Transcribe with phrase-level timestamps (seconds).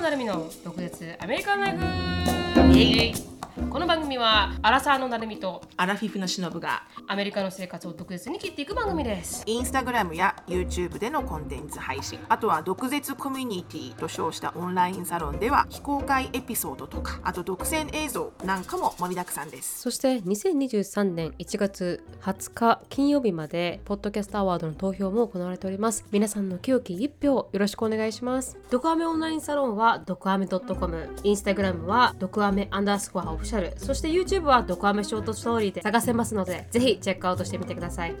[0.00, 2.78] 野成美の独舌アメリカンライフ。
[2.78, 3.29] イエイ。
[3.70, 9.44] この番組はアラサーの成美とアラフィフのしのぶがアメリカの生活を独舌に切っていく番組です。
[9.46, 19.82] インスタグラムや YouTube でのコンテンツ配信あとは毒舌コミュニティと称したオンラインサロンでは非公開エピソードとかあと独占映像なんかも盛りだくさんです。
[19.82, 26.04] そして2023年1月20日金曜日までポッドキャストアワードの投票も行われております。
[26.10, 28.58] 皆さんの清き一票よろしくお願いします。
[28.68, 38.14] ドクアメオンラインサロンはドクアメ .com インスタグラムはドクアメアンダースコアオフィシャルそして YouTube はドクアメショートストーリーで探せますのでぜひチェックアウトしてみてください。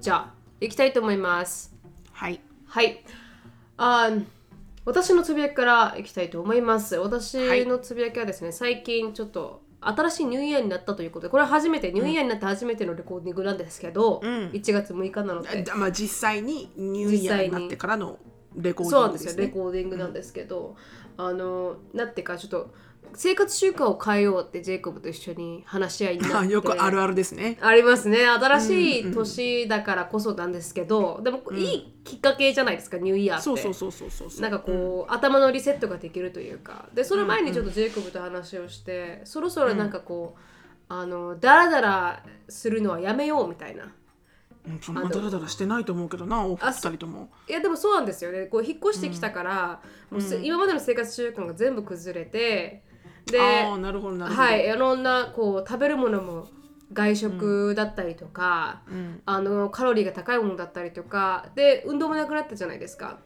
[0.00, 1.74] じゃあ行きたいと思います。
[2.12, 2.40] はい。
[2.66, 3.04] はい。
[3.76, 4.24] あー
[4.84, 6.96] 私のつぶやきからいきたいと思います。
[6.96, 14.48] 私のつぶやきはですね、最近ちょっと新しいニューイヤーになったということでこれは初めてニューイヤーになって初めてのレコーディングなんですけど、うん。
[14.48, 15.64] 1月6日なので。
[15.70, 18.18] あまあ実際にニューイヤーになってからの
[18.56, 20.76] レコーデそうなんですよレィングですねコーディングなんですけど、
[21.18, 22.74] あのなんていうかちょっと
[23.14, 26.52] 生活習慣を変えようってジェイコブと一緒に話し合いになあって。
[26.52, 27.58] よくあるあるですね。
[27.60, 28.26] ありますね。
[28.26, 33.44] 新しい年だからこそなんですけど、でもいいきっかけじゃないですかニューイヤーって。
[33.44, 36.88] そうそうそうそうそうなんかこう、頭のリセットができるというか。
[36.94, 40.40] でその前にちょっとジェイコブと話をして、そろそろなんかこう、
[40.88, 43.84] あのダラダラするのはやめようみたいな。
[43.84, 47.30] うんそんなダラダラしてないと思うけどなお二あそ人とも。
[47.48, 48.46] いやでもそうなんですよね。
[48.46, 52.82] こう引っ越してきたから、もうす今までの生活習慣が全部崩れて
[53.30, 54.42] でああなるほどなるほど。
[54.42, 56.48] はいいろんなこう食べるものも
[56.92, 59.20] 外食だったりとか、うん。
[59.26, 63.18] あのカロリーが高いものだったりとかで運動もなくなったじゃないですか。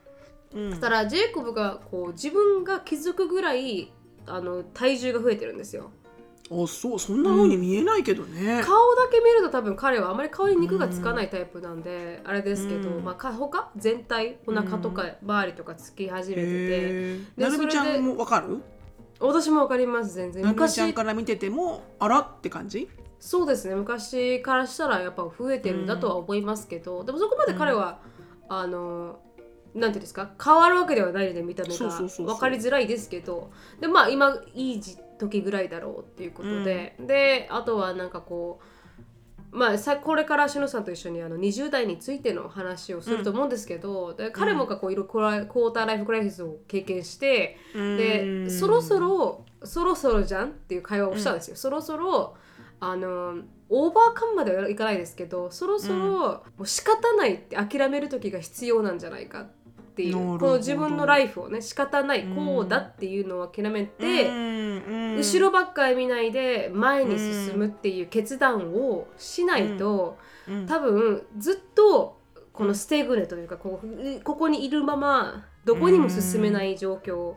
[0.54, 0.70] うん。
[0.70, 3.92] そしたらジェイコブがこう自分が気づくぐらい
[4.26, 5.90] あの体重が増えてるんですよ。
[6.50, 13.04] あそうそんな風に見えないけどね、顔だけ見ると多分彼はあまり顔に肉がつかないタイプなんで、あれですけど、うん。
[13.04, 13.70] まあか他？
[13.76, 14.36] 全体？
[14.46, 18.60] お腹とか周りとかつき始めてて、へえでなるみちゃんもわかる？
[19.20, 20.42] 私もわかります全然。
[20.42, 22.88] なるみちゃん昔から見ててもあらって感じ？
[23.20, 23.74] そうですね。
[23.74, 28.00] 昔からしたらやっぱ増えてるんだとは思いますけど、でもそこまで彼は、
[28.48, 29.20] あの
[29.74, 30.32] なんていうんですか？
[30.42, 32.26] 変わるわけではないので見た目がそうそうそうそう。
[32.26, 38.64] 分かりづらいですけどでまあ今いい時時ぐらいだろうっていうことで、であとはなんかこう
[39.52, 52.34] まあさこれからしのさんと一緒にあの20代についての話をすると思うんですけど、で彼もがこういろいろクォーターライフクライシスを経験して、でそろそろそろそろじゃんっていう会話をしたんですよ、そろそろ
[52.80, 59.50] あのオーバーカムまではいかないですけどそろそろもう仕方ないって諦める時が必要なんじゃないかっ
[59.94, 64.30] ていうこの自分のライフをね仕方ないこうだっていうのを諦めて、
[65.16, 70.18] 後ろばっかり見ないで前に進むっていう決断をしないと、
[70.66, 72.18] 多分ずっと
[72.52, 77.34] このステグネというかこうここにいるままどこにも進めない状況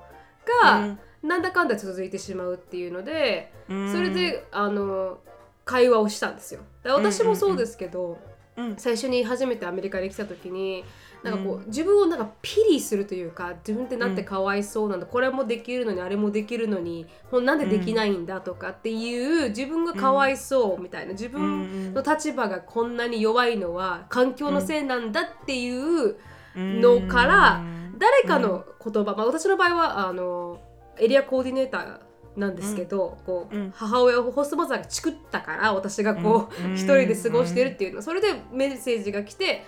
[0.64, 5.20] がなんだかんだ続いてしまうっていうのでそれであの
[5.66, 6.62] 会話をしたんですよ。
[6.84, 8.20] 私もそうですけど、
[8.56, 8.76] うん。
[8.78, 10.86] 最初に初めてアメリカに来た時に
[11.26, 26.16] なんかこう、自分をなんかピリするというか自分ってなんてかわいそうなんだ、これもできるのにあれもできるのにほんなんでできないんだとかっていう自分がかわいそうみたいな自分の立場がこんなに弱いのは環境のせいなんだっていう
[26.56, 27.64] のから
[27.98, 30.62] 誰かの言葉、まあ、私の場合はあの
[31.00, 32.00] エリアコーディネーター
[32.38, 33.72] なんですけど、こううん。
[33.76, 36.74] 母親をホストマザーが作ったから私がこう、うん。
[36.74, 38.02] 一人で過ごしてるっていうの。
[38.02, 39.64] それでメッセージが来て、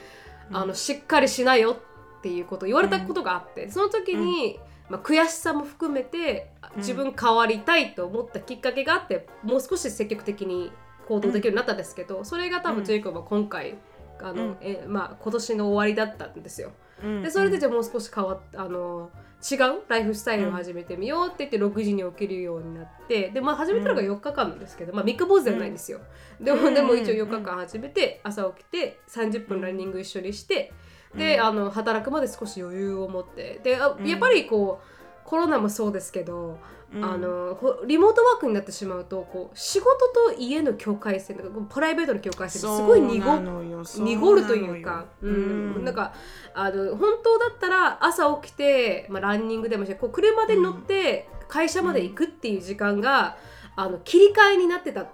[0.51, 1.77] あのしっかりしなよ
[2.19, 4.59] っていうことを言われたことがあって、その時に、
[4.89, 10.71] まあ、悔しさも含めて自分変わりたいと思ったきっかけがあってもう少し積極的に
[11.07, 13.75] 行動できるようになったんですけど、それが多分ジェイコブは今回
[14.21, 14.57] あの、うん。
[14.61, 16.71] えまあ、今年の終わりだったんですよ。
[17.03, 19.09] うんでそれでじゃあもう少し変わっあの
[19.39, 25.99] 違うライフスタイルを始めてみようって言って6時に起きるようになってでまあ始めたのが4日間なんですけど、まあ3日坊主ではないんですよ、
[26.41, 30.73] でもでも一応4日間始めて朝起きて30分ランニング一緒にして
[31.15, 36.57] であの働くまで少し余裕を持ってであやっぱりこうコロナもそうですけど、
[36.93, 39.89] あのほリモートワークになってしまうとこう仕事
[40.31, 45.81] と家の境界線とかプライベートの境界線がすごい濁るというか、ううん。
[45.81, 46.13] ん、なんか
[46.53, 53.37] あの本当だったら朝起きて、まあ、ランニングでもしてこう車で乗って会社まで行くっていう時間が、
[53.75, 55.07] あの切り替えになってたん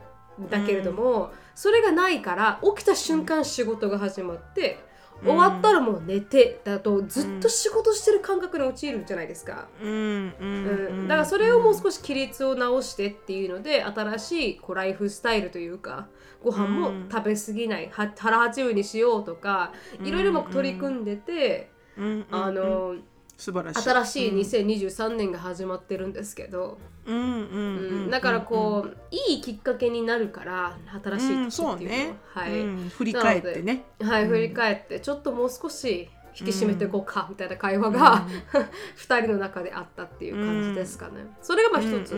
[0.49, 4.79] だけれども、それがないから起きた瞬間仕事が始まって、
[5.23, 9.67] 終わったらもう寝てだとずっと仕事してる感覚に陥るじゃないですか。
[9.81, 16.07] うんうんうん、だからそれをもう少し規律を直してっていうので新しいこうライフスタイルというか
[16.43, 19.71] ご飯も食べ過ぎない、は腹八分にしようとか
[20.03, 22.25] いろいろも取り組んでて、うん。
[22.31, 22.95] あの
[23.37, 23.89] 素晴らしい。
[23.89, 33.83] 新しい2023年が始まってるんですけど、うんうんうんだからこう、いいきっかけになるから新しいうん時っていうのね、は、はい、うん振り返ってね。
[34.01, 36.09] はい、振り返ってちょっともう少し
[36.39, 38.27] 引き締めていこうかみたいな会話が、
[38.95, 41.25] 二人の中であったっていう感じですかね。
[41.41, 42.17] それがまあ一つ、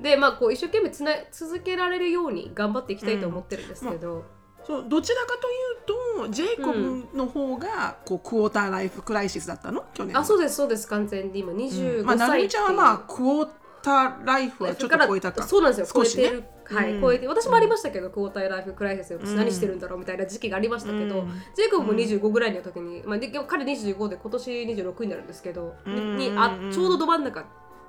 [0.00, 4.24] でまあこう一生懸命つな続けられるように頑張っていきたいと思ってるんですけど、
[4.66, 9.84] そうどちらかというとジェイコブの方がこうクォーターライフクライシスだったの？
[9.94, 11.40] 去年あそうですそうです完全に。
[11.40, 13.48] 今25歳う、まあ、なるみちゃんはまあクォー
[13.82, 15.42] ターライフはちょっと超えたか。
[15.42, 15.86] そうなんですよ。
[15.86, 16.24] 超少しね。
[16.24, 19.14] えてる、はい、うん超えて私もありましたけど、クォーターライフクライシス。
[19.14, 21.28] 私何してるんだろうみたいな時期がありましたけど、うん。
[21.56, 27.44] ジェイコブも25ぐらいの時に、まあ、で彼25で今年26になるんですけど、にあちょうどど真ん中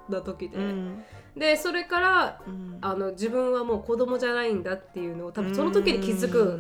[0.09, 1.03] な時で、うん。
[1.35, 2.77] でそれからうん。
[2.81, 6.59] あの自分はもう子供じゃないんだっていうのを多分その時に気づく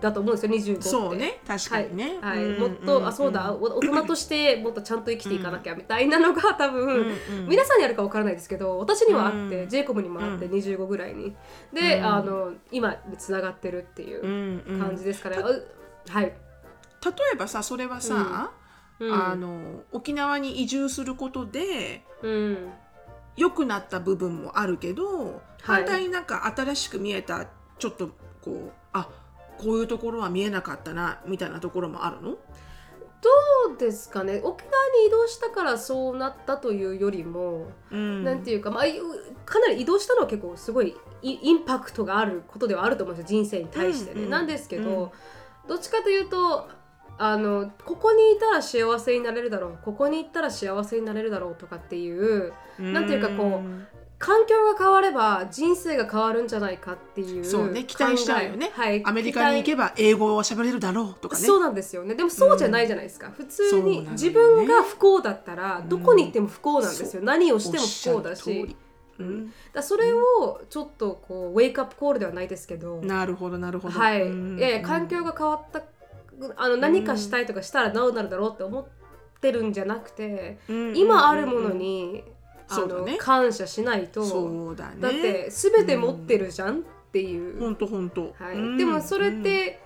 [0.00, 0.88] だと思うんですよ25って。
[0.88, 2.60] そうね確かにね、はい、うん。
[2.60, 7.14] もっと、あそうだお大人としてもっとちゃんと生きていかなきゃみたいなのが多分、
[7.48, 9.68] 皆さんにあるか分からないですけど私にはあって、うん。
[9.68, 10.52] ジェイコブにもあって、うん。
[10.52, 11.34] 25ぐらいに。
[11.72, 12.04] で、うん。
[12.04, 15.66] あの今つながってるっていう感じですから、う
[16.08, 16.32] はい、例
[17.32, 18.52] えばさそれはさ、
[19.00, 19.12] うん。
[19.12, 22.72] あの沖縄に移住することでうん、
[23.36, 27.46] 良くなった部分もあるけど、反対になんか新しく見えた
[27.78, 28.10] ちょっと
[28.40, 29.08] こうあ
[29.58, 32.30] こういうところは見えなかったなみたいなところもあるの？
[32.30, 33.30] ど
[33.74, 34.40] うですかね。
[34.44, 34.70] 沖縄
[35.02, 38.22] に移動したからそうなったというよりも、うん。
[38.22, 39.00] なんていうか、まあ、い
[39.46, 44.16] かなり移動したのは結構すごいイインパクトがあることではあると思うんですよ人生に対してね。
[44.16, 45.12] うんうんなんですけど、
[45.66, 46.68] どっちかというと
[47.16, 58.70] あのここにいたら幸せになれるだろうここに行ったら幸せになれるだろうとかっていうなんていうかこう環境が変われば人生が変わるんじゃないかっていうそうね期待しちゃうよね。
[58.72, 61.44] はい、アメリカに行けば英語を喋れるだろうとかね。
[61.44, 62.14] そうなんですよね。
[62.14, 64.06] でもそうじゃないじゃないですか、普通そうなのよね。
[64.06, 68.76] に自分が不幸だったらんどこに行っても不幸なんですよ、そう何をしても不幸だし。
[69.18, 69.52] うん。
[69.72, 73.98] だそれをちょっとこうウェイクアップコールではないですけど、なるほどなるほど。
[73.98, 74.58] はい、うん。
[74.58, 75.82] いやいや環境が変わった
[76.56, 78.86] あの何かしたいとかしたらどうなるだろうって思っ
[79.40, 82.24] てるんじゃなくて、うん今あるものに、
[82.68, 83.16] あのね。
[83.18, 84.96] 感謝しないとそうだね。
[85.00, 86.82] だって全て持ってるじゃんっ
[87.12, 88.34] ていう、ほんとほんと。
[88.38, 88.56] はい。
[88.56, 89.80] うんでもそれって、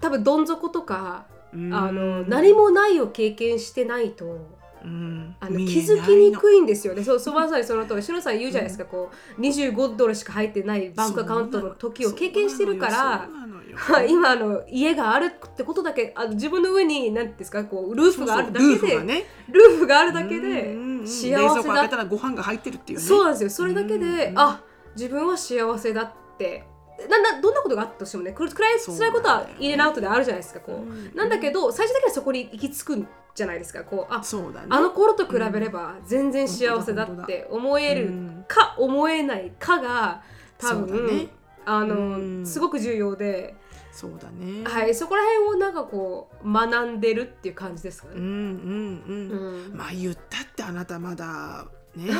[0.00, 1.74] 多分どん底とか、うん。
[1.74, 4.56] あの何もないを経験してないと。
[4.84, 5.34] うん。
[5.40, 7.02] あの気づきにくいんですよね。
[7.02, 13.28] そう、そうまさにその通り、しのさん言うじゃないですか、こう25ドルしか入ってないバンクアカウントの時を経験してるから
[13.76, 19.24] そう、なのよはい今あの家があるってことだけあの自分の上に何ですかこうルーフがあるだけでルーフがね。
[19.48, 20.80] ルーフがあるだけでうん。
[20.80, 23.04] うんうん幸冷蔵せだ庫開けたらご飯が入ってるっていうね。
[23.04, 23.50] そうなんですよ。
[23.50, 24.60] それだけで、うんあ
[24.96, 26.64] 自分は幸せだって。
[27.10, 31.14] ななどんなことがあったとしてもねく暗い辛いことはインアウトであるじゃないですかこう、うん。
[31.14, 33.84] なんだけど最終的にはそこに行き着くんじゃないですか。
[33.84, 34.68] こうあそうだね。
[34.70, 38.10] あの頃と比べれば全然幸せだって思える
[38.48, 40.22] か思えないかが
[40.58, 41.28] 多分、だね。
[41.66, 42.46] あの、うん。
[42.46, 43.54] すごく重要で、
[43.96, 44.62] そうだね。
[44.64, 48.14] はい、そこら辺をなんかこう学んでるっていう感じですかね。
[48.16, 49.70] うんうんうん。
[49.70, 49.76] うん。
[49.76, 51.66] まあ言ったってあなたまだ
[51.96, 52.10] ね。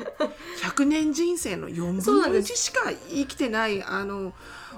[0.62, 2.56] 100年人生の4分の1そうなんです。
[2.56, 4.32] しか生きてないあの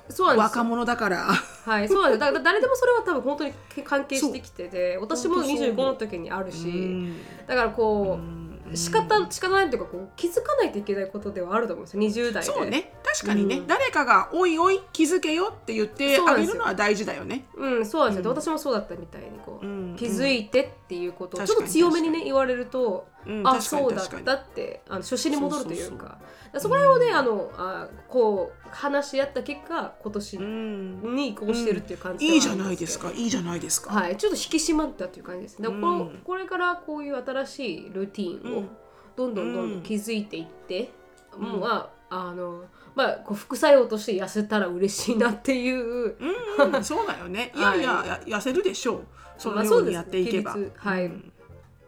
[0.08, 0.64] そう若よ。
[0.64, 1.19] 者だから。
[1.64, 2.19] はい、そうなんです。
[2.19, 3.52] だから誰でもそれは多分本当に
[3.84, 5.58] 関係してきてて、私も本当そう。
[5.58, 7.17] 25の時にあるし、うん。
[7.46, 12.29] だからこう、うん仕方仕方ないというかこう気づかないといけないことではあると思うんですよ。
[12.29, 12.51] 20代で。
[12.51, 17.46] そうね確かにね、うん誰かが「おいおい気づけよ」って言ってあげるのは大事だよね。
[17.56, 18.31] うん、そうなんですよ。
[18.31, 23.08] うん私もそうだったみたいにこう、うん気づいてっていうことをちょっと強めにね言われると、
[23.44, 26.19] あそうだったってあの初心に戻るというか。
[26.55, 31.14] そそこら辺をね、あのあこう話し合った結果今年うん。
[31.14, 33.10] に移行してるっていう感じいいじゃないですか。
[33.10, 33.93] いいじゃないですか。
[33.93, 35.58] はい、ちょっと引き締まったっていう感じです。
[35.58, 35.69] ね。
[35.69, 38.69] だからここれからこういう新しいルーティンをうん。
[39.17, 40.90] どんどんどんどうんん気づいていって、
[41.36, 41.43] うん。
[41.43, 42.64] もうまああの
[42.94, 46.17] まあこう副作用として痩せたら嬉しいなっていう。
[46.19, 47.52] うんうん、そうだよね。
[47.55, 49.06] いやいや、 や痩せるでしょう。
[49.39, 50.55] そのようにやっていけば。
[50.55, 51.33] ねはいうん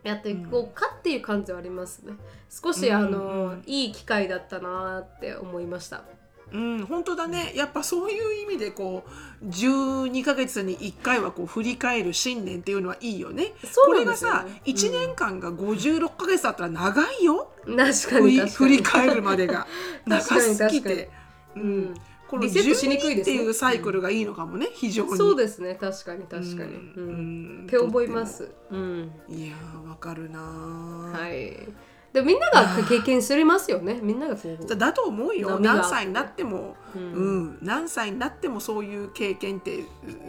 [0.02, 2.14] やっていこうかっていう感じはありますね。
[2.48, 6.04] 少し、うんあの、うんいい機会だったなって思いました。
[6.52, 7.52] うん、本当だね。
[7.54, 9.04] やっぱそういう意味でこ
[9.40, 13.52] う12ヶ月に1回はこう振り返る新年っていうのはいいよね。
[13.62, 17.52] そうこれがなんですよ、さ、1年間が56ヶ月だったら長いよ。
[17.66, 19.66] うん確か振りに確かに振り返るまでが
[20.06, 21.10] 長すぎて。
[21.56, 21.94] ううんん、
[22.30, 25.16] このリセットしにくい12ですねっていうサイクルがいいのかもね、非常に。
[25.16, 26.74] そうですね確かに確かに。
[26.74, 28.24] ううんんって思いま。
[28.24, 28.48] す。
[28.70, 31.20] うんいやーわかるなー。
[31.20, 31.68] はい。
[32.12, 33.98] でみんなが経験すりますよね。
[34.00, 34.36] みんなが。
[34.36, 39.80] だだと思うよ何歳になっても、ううんん何歳になってもそういう経験って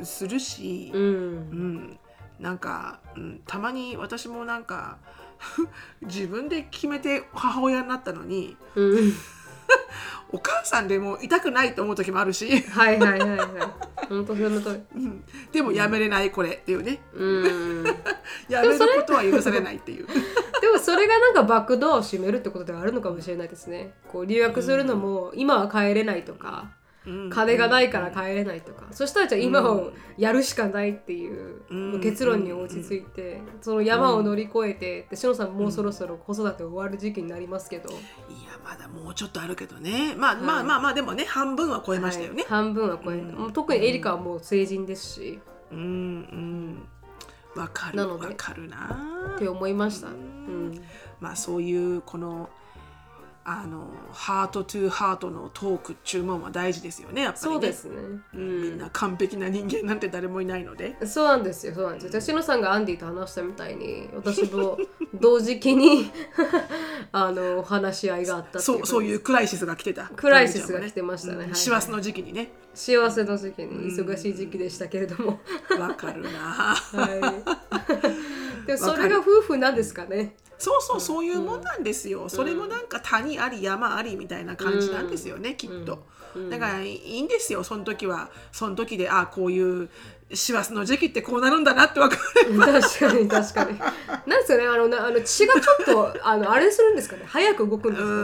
[0.01, 1.99] うするしう、うんん。
[2.39, 4.97] なんか、うん、たまに私もなんか
[6.01, 9.13] 自分で決めて母親になったのにうん
[10.31, 12.61] お母さんでも痛くないと思う時もあるし。
[12.61, 13.47] はいはいはいはい。
[14.07, 15.01] 本当その通り。
[15.01, 15.23] うん。
[15.51, 17.01] でもやめれないこれっていうね。
[17.13, 17.85] うん。
[18.47, 20.07] やめることは許されないっていう。
[20.07, 23.93] でもそれがなんかバックドアを閉めるってことではあるのかもしれないですね。
[24.11, 26.80] こう留学するのも今は帰れないとか、うん
[27.31, 37.99] 金がないから帰れないとか、そしたらじゃあ今をやるしかないっていううん結論に落ち着いて、その山を乗り越えて、でしのさんもうそろそろ子育て終わる時期になりますけど、いや
[38.63, 40.13] まだもうちょっとあるけどね。
[40.15, 42.43] まあ、まあまあまあでもね半分は超えましたよね。
[42.43, 43.51] はい、半分は超えて、うん。
[43.51, 45.39] 特にエリカはもう成人ですし、
[45.71, 46.87] うんうん。
[47.55, 47.99] わかる。
[48.07, 49.33] わかるな。
[49.35, 50.81] って思いました、ううんん。
[51.19, 52.49] まあそういうこの
[53.43, 57.53] あのハートトゥハートのトーク注文は大事ですよねやっぱりね。
[57.53, 57.95] そうですね、
[58.33, 60.95] うんみんな完璧な人間なんて誰もいないので。
[61.05, 62.37] そうなんですよそうなんですよ。
[62.37, 64.77] のさんがアンディと話したみたいに私も
[65.19, 66.11] 同時期に
[67.11, 70.11] あの話し合いがあったそうそういうクライシスが来てた。
[70.15, 71.37] クライシスが来てましたね。
[71.37, 71.55] はいはい。
[71.55, 72.51] 師走の時期にね。
[72.73, 75.41] 幸せの時期に忙しい時期でしたけれども、
[75.77, 76.29] わかるな。
[76.29, 76.75] は
[78.63, 86.05] い、 でもそれが夫婦なんですかねそうそうそういうもんなんですよ、それもなんか谷あり山ありみたいな感じなんですよね、きっと、
[86.51, 88.29] だからいいんですよその時は。
[88.51, 89.89] その時であこういう
[90.33, 92.15] 師走の時期ってこうなるんだなって分か
[92.47, 93.79] る確かに確かに。
[93.79, 97.23] なんですかねあのなあの血がちょっとあのあれするんですかね？
[97.27, 98.15] 早く動くんですかね、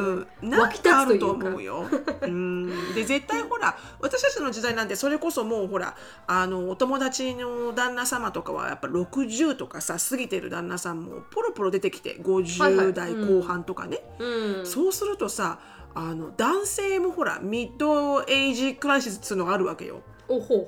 [0.43, 1.47] うん、なき立かあるとつというか。
[1.47, 1.85] 思うよ。
[2.21, 5.95] うん、で絶対ほら私たちの時代なんてそれこそもうほら
[6.27, 14.65] あのお友達の旦那様とかはやっぱ60とかさ過ぎてる旦那さんもポロポロ出てきてはいはい50代後半とかね、うん。
[14.65, 15.59] そうするとさ
[15.93, 20.01] あの男性もほらミッドエイジクライシスっつうのがあるわけよ。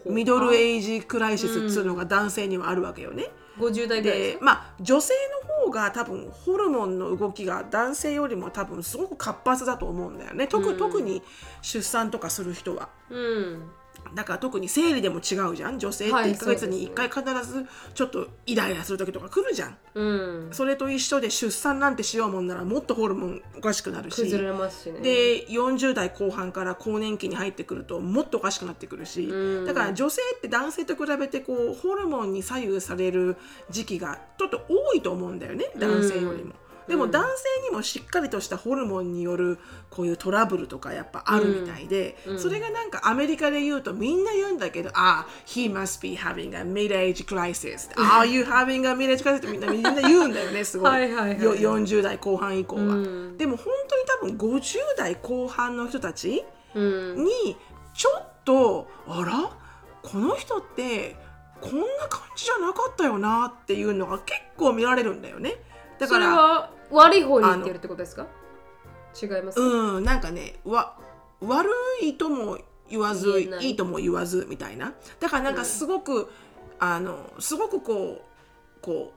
[0.05, 3.29] ミドルエイジクライシスっつうのが男性にはあるわけよね。
[3.59, 5.13] 50代ぐらいでまあ女性
[5.47, 10.47] の方が多分ホルモンの動きが男性よりも多分すごく活発だと思うんだよね。
[10.47, 11.21] 特,、特に
[11.61, 12.89] 出産とかする人は。
[13.09, 13.71] うん
[14.15, 15.79] だから特に生理でも違うじゃん。
[15.79, 19.77] 女性ってはい1ヶ月に1回必ずちょっとイライラする時とか来るじゃん。
[19.93, 20.49] うん。
[20.51, 24.17] それと一緒で出産なんてしようもんならもっとホルモンおかしくなるし。
[24.91, 24.99] ね。
[25.01, 29.25] で40代後半から更年期に入ってくるともっとおかしくなってくるし。
[29.25, 29.65] うん。
[29.65, 33.37] だから女性って男性と比べてこうホルモンに左右される
[33.69, 35.65] 時期がちょっと多いと思うんだよね。
[35.77, 36.53] 男性よりも。
[36.89, 50.89] でも男性にもしっかりとしたホルモンによるこういうトラブルとかやっぱあるみたいで、それがなんかアメリカで言うとみんな言うんだけど「ああ he must be having a mid-age crisis」「Are you having a mid-age crisis」ってみんなみんな言うんだよねすごい。
[50.91, 52.81] はいはいはいよ40代後半以降は。
[52.81, 53.37] うん。
[53.37, 53.67] でも本
[54.17, 56.43] 当に多分50代後半の人たち
[56.73, 57.23] うん。
[57.23, 57.55] に
[57.93, 59.51] ちょっとあら？
[60.01, 61.15] この人って
[61.61, 65.55] こんな感じじゃなかったよなっていうのが結構見られるんだよね。
[65.99, 68.27] だそから悪い方に言ってるってことですか？
[69.21, 69.61] 違いますか？
[69.61, 70.97] うんなんかねわ
[71.41, 71.69] 悪
[72.01, 72.57] いとも
[72.89, 73.49] 言わずい。
[73.61, 74.93] いいとも言わずみたいな。
[75.19, 76.29] だからなんかすごく、
[76.79, 79.13] あのすごくこうこ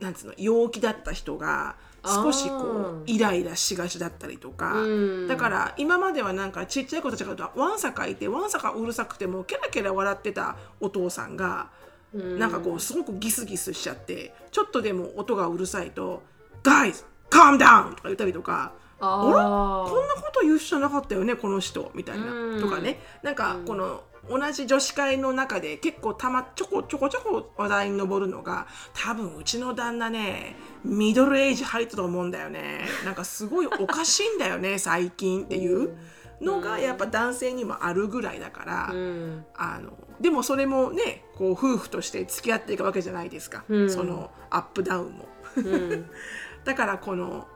[0.00, 4.86] うなんつうの陽気だった人が少しこうイライラしがちだったりとか、う
[5.24, 5.28] ん。
[5.28, 11.70] だから今まではなんかちっちゃい子たちがわんさかいてわんさかうるさくてもケラケラ笑ってたお父さんが、
[12.14, 12.38] うん。
[12.38, 16.22] なんかこうすごくギスギスしちゃってちょっとでも音がうるさいと
[16.62, 22.60] 「Guys calm down!」とか言ったりとか「あこんーなこと言う人じゃなかったよねこの人」みたいな、うん。
[22.60, 23.00] とかね。
[23.22, 32.80] なんかこの同じ女子会の中で結構たまちょこちょこちょこ話題に上るのが多分うちの旦那ねミドルエイジ入ったと思うんだよね。
[33.04, 35.96] なんかすごいおかしいんだよね最近っていう
[36.42, 39.44] のがやっぱ男性にもあるぐらいだから、うん。
[39.56, 43.90] あのでもそれもねこう夫婦として付き合っていくわけじゃないですか、うん。
[43.90, 45.28] そのアップダウンも。
[45.56, 46.10] うん
[46.68, 47.48] だからこの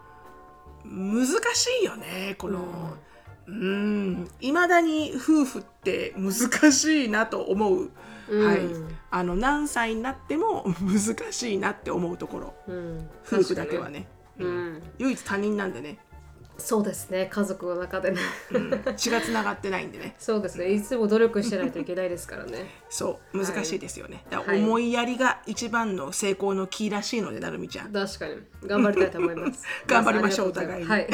[0.87, 2.97] 難しいよねこの
[3.47, 4.31] うん。
[4.41, 7.91] いまだに夫婦って難しいなと思う、
[8.31, 8.47] うん。
[8.47, 8.61] はい。
[9.11, 12.55] あの何歳になっても 難しいなって思うところ。
[12.67, 13.11] うん。
[13.27, 14.07] 夫婦だけはね、
[14.39, 14.83] ううんん。
[14.97, 15.99] 唯一他人なんでね、
[16.59, 17.29] そうですね。
[17.31, 18.19] 家族の中でね。
[18.53, 18.83] うん。
[18.97, 20.15] 血がつながってないんでね。
[20.21, 20.73] そうですね。
[20.73, 22.83] いつも努力してないといけないですからね。
[22.89, 23.39] そう。
[23.39, 24.63] 難しいですよね、はい。
[24.63, 27.93] 思いやりが一番の成功のキーらしいのでなるみちゃん。
[27.93, 28.37] 確かに。
[28.67, 29.65] 頑張りたいと思います。
[29.87, 31.09] 頑張りましょうお互い ますはい。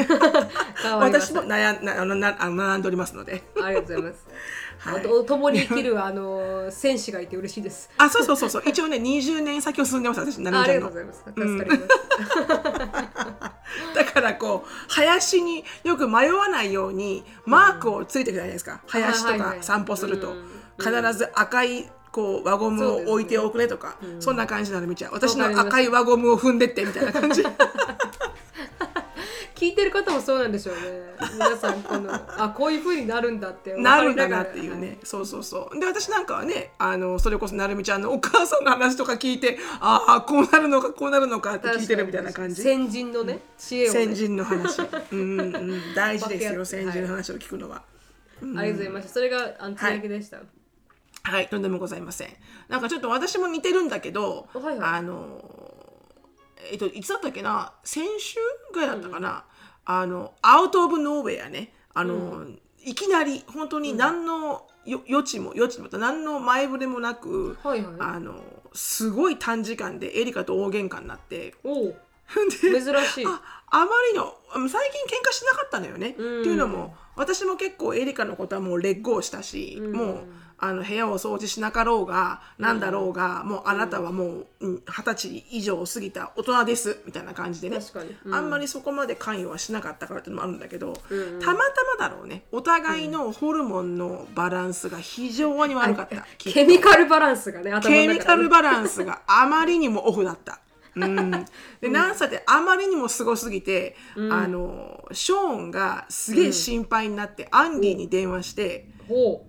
[0.99, 3.43] 私も悩んなあのなんでおりますので。
[3.61, 7.89] ありがとうございます、はいあと共に生きる あの戦士がいて嬉しいです。
[7.97, 8.63] あそうそうそうそう。
[8.65, 11.23] 一応ね20年先を進んでます私なあありがとうございます。
[11.25, 11.81] 助かります、
[13.95, 20.45] だからこう林によく迷わないようにマークをついてるじゃないですか、林とか散歩すると、うん。
[20.77, 23.97] 必ず赤いこう輪ゴムを置いておくねとか。
[24.19, 24.37] そ,、うん。
[24.37, 25.11] んな感じなのみちゃん。
[25.11, 27.43] 私の赤い輪ゴムを踏んでってみたいな感じ
[29.59, 30.81] 聞いてる方もそうなんでしょうね。
[31.33, 35.77] 皆さんこのあこういう風になるんだって分なるんだなっていうね、そうそうそう。
[35.77, 42.61] で私なんかはねあのそれこそなるみちゃんのお母さんの話とか聞いてああこうなるのかこうなるのかって聞いてるみたいな感じ。
[42.61, 44.79] 先人のね知恵をね、先人の話。
[45.11, 47.83] うんうん大事ですよ先人の話を聞くのは。
[48.41, 50.37] ありがとうございましたそれがあのつなぎでした、
[51.23, 52.29] はい、とんでもございません。
[52.69, 54.77] なんかちょっと私も似てるんだけど、はいはい。
[54.79, 55.43] あの
[56.71, 58.37] えっといつだったっけな、先週
[58.73, 59.45] ぐらいだったかな、
[59.91, 62.45] あのアウトオブノーウェアね、あの、
[62.85, 67.95] いきなり本当に何のよ余地も余地も何の前触れもなく、はいはい。
[67.97, 68.35] あの
[68.71, 71.55] すごい短時間でエリカと大喧嘩になって、
[72.51, 73.25] 珍しい。
[73.25, 73.41] あ
[73.71, 74.35] あまりの
[74.69, 76.15] 最近喧嘩しなかったのよね。
[76.19, 76.41] うん。
[76.41, 79.91] っていうのも私も結構エリカのことはもうレッグをしたし、うん。
[79.91, 80.23] もう
[80.61, 87.77] あの部屋を掃除しなかろうがなんだろうが、もうあなたはもううん二十、歳以上過ぎた大人ですみたいな感じでね。
[87.77, 91.39] 確かに、あんまりそこまで関与はしなかったからっていうのもあるんだけど、うん。
[91.39, 92.43] たまたまだろうね。
[92.51, 100.59] お互いのホルモンのバランスが非常に悪かった、ケミカルバランスがねケミカルバランスがあまりにもオフだった。
[100.95, 101.31] うん、
[101.79, 103.95] でなんさてあまりにもすごすぎて、
[104.31, 108.98] あのショーンがすげえ心配になって、アンディに電話して、ほ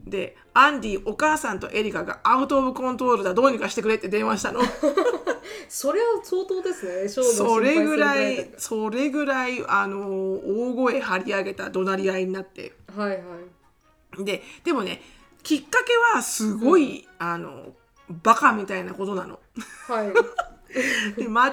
[0.07, 4.61] でアンディお母さんとエリカがアウト・オブ・コントロールだどうにかしてくれって電話したの。
[4.61, 4.63] う
[5.69, 7.09] それは相当ですね。
[7.09, 12.73] それぐらいそれぐらいあの大声張り上げた怒鳴り合いになって。
[12.97, 13.17] はいは
[14.19, 14.25] い。
[14.25, 15.01] ででもね
[15.43, 17.73] きっかけはすごい、あの
[18.09, 19.39] バカみたいなことなの。
[19.87, 20.13] はい。
[21.17, 21.53] で間違い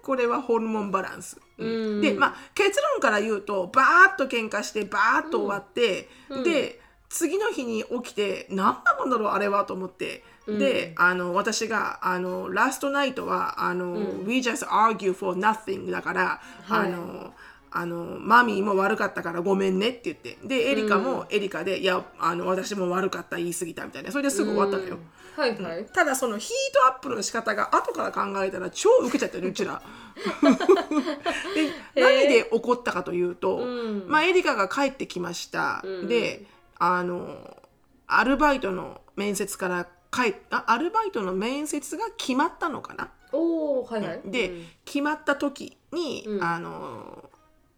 [0.00, 1.40] くこれはホルモンバランス。
[1.58, 1.66] う
[1.98, 2.00] ん。
[2.00, 6.44] で、まあ、結論から言うとバーッと喧嘩してバーッと終わって、うん。
[6.44, 10.22] で次の日に起きて何なんだろうあれはと思って。
[10.46, 16.88] であの私があのラストナイトはあの、We just argue for nothing だから、はい。
[16.88, 17.34] あの
[17.70, 20.38] あのマミーも悪かったからごめんねって言って。
[20.42, 24.10] でエリカもエリカで、いやあの私も悪かった言い過ぎたみたいな。
[24.10, 24.98] それですぐ終わったのよ。
[25.36, 25.84] はいはい。
[25.86, 29.82] ただそのヒートアップの仕方が後から考えたら超ウケちゃったよねうちら。
[31.94, 34.04] で何で怒ったかというと、うん。
[34.08, 36.08] まあ、エリカが帰ってきました、うん。
[36.08, 36.46] で
[36.78, 37.56] あの
[38.06, 44.20] アルバイトの面接から帰っあアルバイトの面接が決まったのかな、おおはいはい。
[44.24, 44.66] で、うん。
[44.84, 46.42] 決まった時に、うん。
[46.42, 47.28] あの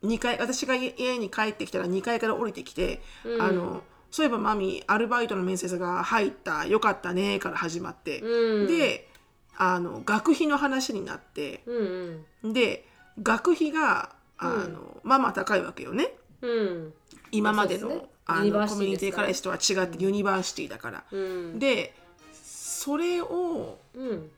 [0.05, 3.43] 2階私が家家に帰ってきたら2階から降りてきて、うん。
[3.43, 8.67] あのそういえばマミーアルバイトの面接が入ったよかったねから始まって、うん。
[8.67, 9.09] で
[9.57, 11.63] あの学費の話になって。
[11.67, 12.53] うんうん。
[12.53, 12.87] で
[13.23, 16.15] 学費があの、まあまあ高いわけよね。
[16.41, 16.95] うん。
[17.31, 21.05] 今までのあのコミュニティカレッジとは違ってユニバーシティだから。
[21.11, 21.59] うん。
[21.59, 21.95] で
[22.33, 24.31] それをうん。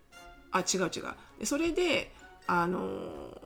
[0.51, 0.91] あ違う違う。
[1.39, 2.13] でそれで
[2.47, 3.39] あの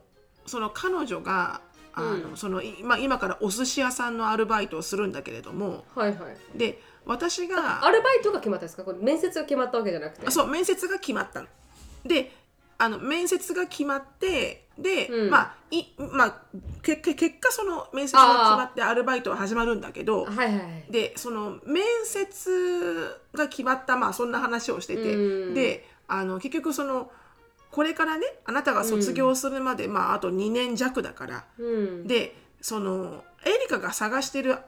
[0.45, 1.61] その彼女が
[1.93, 2.37] あの、うん。
[2.37, 6.15] そのいまあ今からお寿司屋さんのアルバイトをするんだけれどもはいは
[6.55, 6.57] い。
[6.57, 8.83] で私がアルバイトが決まったんですか？
[8.83, 10.27] これ面接が決まったわけじゃなくて。
[10.27, 11.47] あそう面接が決まったの。
[12.05, 12.31] で
[12.77, 15.29] あの面接が決まってで、うん。
[15.29, 16.41] まあいまあ
[16.81, 25.53] けけ結果その面接が決まってアルバイトは始まるんだけどはいはいでその面接が決まったまあそんな話をしてて、うん。
[25.53, 27.11] であの結局その
[27.71, 32.07] これからねあなたが卒業するまで、まああと2年弱だからうん。
[32.07, 34.61] でそのエリカが探してるあ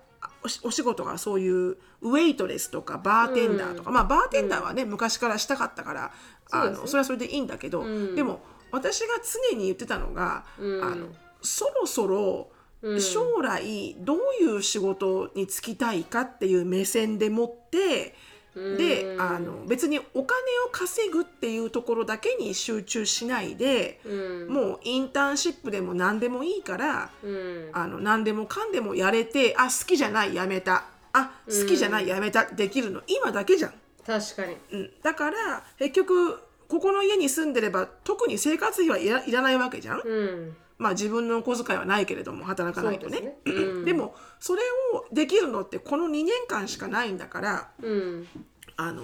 [0.64, 3.96] お仕事がそういうウェイトレスとかバーテンダーとか、うん。
[3.96, 6.12] まあバーテンダーはね、昔からしたかったから
[6.52, 8.16] あのそれはそれでいいんだけど、うん。
[8.16, 9.16] でも私が
[9.52, 10.84] 常に言ってたのが、うん。
[10.84, 11.08] あの
[11.42, 12.50] そろそろ
[12.82, 13.02] うん。
[13.02, 18.16] 将来どういう仕事に就きたいかっていう目線でもって、
[18.56, 19.22] でうん。
[19.22, 24.54] あの別にお金を稼ぐっていうところだけに集中しないで、うん。
[24.54, 27.70] もうインターンシップでも何でもいいからうん。
[27.74, 30.86] あの何でもかんでもやれてあ好きじゃないやめた。
[31.14, 32.46] あ好きじゃないやめた。
[32.46, 33.02] できるの。
[33.08, 33.74] 今だけじゃん。
[34.06, 34.58] 確かに。
[34.72, 40.02] うん、だから結局ここの家に住んでれば特に生活費はいらいらないわけじゃん。
[40.04, 43.20] うんまあ自分のお小遣いはないけれども働かないとね。
[43.20, 43.36] ね。
[43.46, 43.86] うん。
[43.86, 44.62] でもそれ
[44.94, 48.28] をできるのってこの2年間しかないんだからうん。
[48.78, 49.04] あの、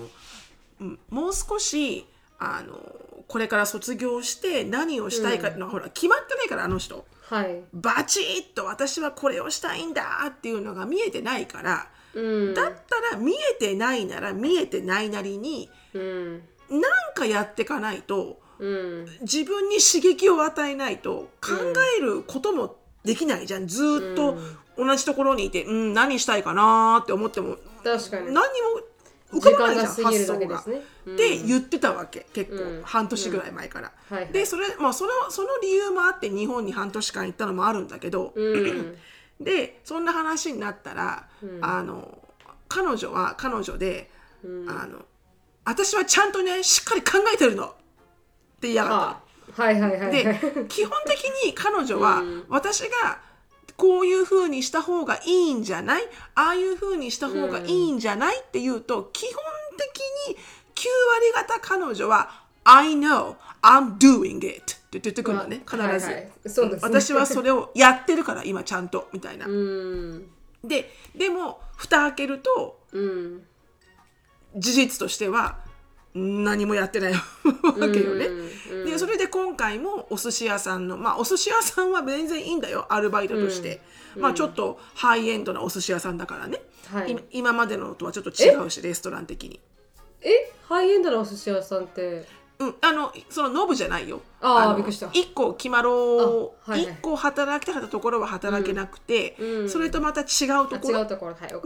[0.80, 2.08] うんもう少し
[2.40, 2.80] あの
[3.28, 7.06] これから卒業して何をしたいかっていうのは、ほら決まってないからあの人。
[7.30, 7.64] はい。
[7.74, 12.54] バチッと私はこれをしたいんだっていうのが見えてないから、うん。
[12.54, 16.44] だったら見えてないなら見えてないなりにうん。
[16.70, 16.82] 何
[17.16, 19.06] かやっていかないとうん。
[19.22, 21.52] 自分に刺激を与えないと考
[21.98, 24.38] えることもできないじゃん、ずーっと
[24.78, 28.34] 同じところにいて、うん、何したいかなーって思っても確かに。
[28.34, 30.60] 何にも浮かばないじゃん発想が。
[30.60, 30.64] っ
[31.16, 32.82] て言ってたわけ結構、うん。
[32.84, 33.92] 半年ぐらい前から。
[34.10, 34.32] はいはい。
[34.32, 38.98] でそれ、まあ、そのその理由もあって日本に半年間行ったのもあるんだけど、うん。
[39.40, 41.28] でそんな話になったら、
[41.62, 42.18] あの
[42.68, 44.10] 彼女は彼女で、
[44.68, 45.06] あの
[45.66, 47.76] 私はちゃんとねしっかり考えてるの
[48.56, 49.06] ってやがったの。
[49.08, 49.22] は
[49.56, 50.12] はいはいはい。
[50.12, 53.20] で基本的に彼女はうん私が
[53.78, 56.04] こういう風にした方がいいんじゃない？
[56.36, 58.40] ああいう風にした方がいいんじゃない？
[58.40, 59.44] って言うと基本
[59.78, 60.38] 的に
[60.76, 60.88] 9
[61.36, 62.30] 割方彼女は
[62.64, 70.26] I know I'm doing it って言ってくるのね必ず、はいはいそうですね私はそれをやってるから今ちゃんとみたいな、うん。
[70.64, 73.42] ででも蓋開けるとうん。
[74.58, 75.58] 事実としては
[76.16, 77.20] 何もやってない わ
[77.92, 78.26] けよね。
[78.28, 78.46] うん
[78.86, 82.86] でそれで今回もお寿司屋さんのまあお寿司屋さんは全然いいんだよ。
[82.90, 83.82] アルバイトとして、
[84.16, 86.62] まあちょっとハイエンドなお寿司屋さんだからね、
[86.94, 87.12] はい。
[87.12, 89.60] い今までのとはちょっと違うしレストラン的に。
[90.22, 90.30] え？
[90.70, 92.26] ハイエンドなお寿司屋さんって？
[92.58, 94.22] うん、あのそのノブじゃないよ。
[94.42, 95.10] のあーびっくりした。
[95.12, 96.94] 一個決まろう、あはいはい。
[96.94, 100.24] 一個働きたかったところは働けなくて、うんそれとまた違
[100.64, 101.04] うところ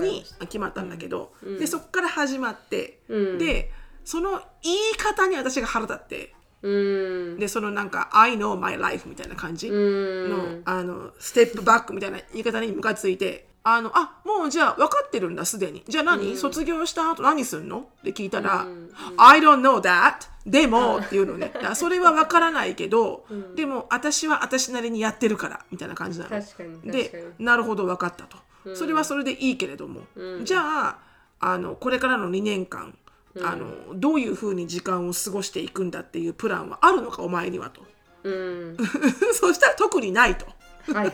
[0.03, 0.25] に。
[0.39, 3.37] 決まったんだけど、でそこから始まって、うん。
[3.37, 3.71] で
[4.09, 6.33] その言い方に私が腹立って。
[6.63, 7.37] うん。
[7.37, 10.61] でそのなんか「I know my life」みたいな感じの,、うん。
[10.65, 13.47] あのステップバックみたいな言い方にムカついて。
[13.61, 15.83] あのあもうじゃあ分かってるんだすでに。
[15.87, 17.89] じゃあ何、卒業した後何すんの？
[17.99, 18.65] って聞いたら
[19.17, 21.51] 「I don't know that」でもっていうのね。
[21.75, 26.31] それは分からないけど、でも私は私なりにやってるからみたいな感じなの。
[26.31, 26.91] 確かに確かに。
[26.93, 28.37] でなるほど分かったと、
[28.73, 30.01] それはそれでいいけれども、
[30.45, 30.97] じゃあ
[31.41, 32.97] あのこれからの2年間
[33.43, 37.81] あのどういうふうに時間を過ごしていくんだっていうプランはあるのかお前にはと。
[38.23, 38.77] うん。
[39.33, 40.45] そしたら特にないと。
[40.91, 41.13] はいはい。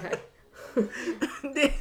[1.54, 1.73] で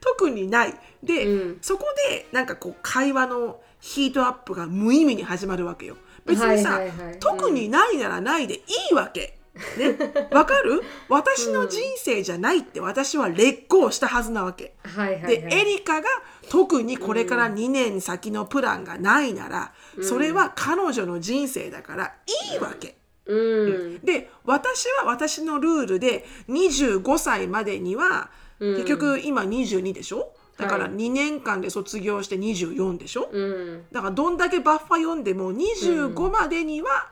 [0.00, 0.74] 特にない。
[1.02, 1.58] で、うん。
[1.60, 5.96] そこでなんかこう会話のヒートアップが無意味に始まるわけよ。
[6.24, 7.18] 別にさ、はいはいはい。
[7.18, 9.38] 特にないならないでいいわけ。
[9.54, 10.82] ね、わかる？
[11.08, 14.74] 私の人生じゃないって私は劣行したはずなわけ。
[14.82, 15.42] はいはいはい。
[15.42, 16.08] でエリカが
[16.48, 22.14] 特にこれから2年先のプランがないなら、それは彼女の人生だから
[22.52, 22.96] いいわけ。
[23.26, 24.00] うん。
[24.00, 30.32] で私は私のルールで25歳までには、結局今22でしょ？
[30.56, 33.84] だからはい2年間で卒業して24でしょ、うん。
[33.92, 37.10] だからどんだけバッファ読んでも25までには、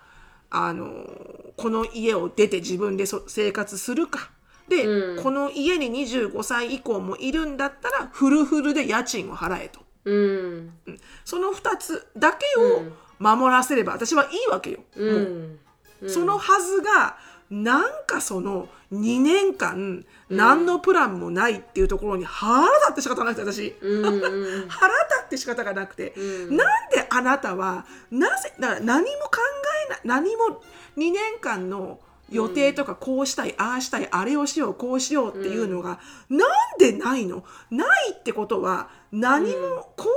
[0.51, 1.05] あの
[1.57, 4.31] この家を出て自分でそ生活するか
[4.69, 10.73] で、うんこの家に25歳以降もいるんだったらフルフルで家賃を払えとうん。
[11.25, 12.85] その2つだけを
[13.19, 14.81] 守らせれば私はいいわけよ。
[14.97, 15.05] う。
[15.05, 15.59] もうん
[16.07, 17.19] そのはずが
[17.51, 23.77] なんかその2年間何のプランもないっていうところに腹立って仕方なくて私。
[23.83, 24.05] うん。
[24.07, 24.69] うん。
[24.71, 26.15] 腹立って仕方がなくて、
[26.49, 29.39] なんであなたはなぜだから何も考
[29.87, 30.63] えない何も
[31.01, 31.99] 2年間の
[32.31, 37.43] 予定とかこうしたい、ああしたいあれをしようこうしようっていうのが、なんでないの？
[37.71, 40.11] ないってことは何も行動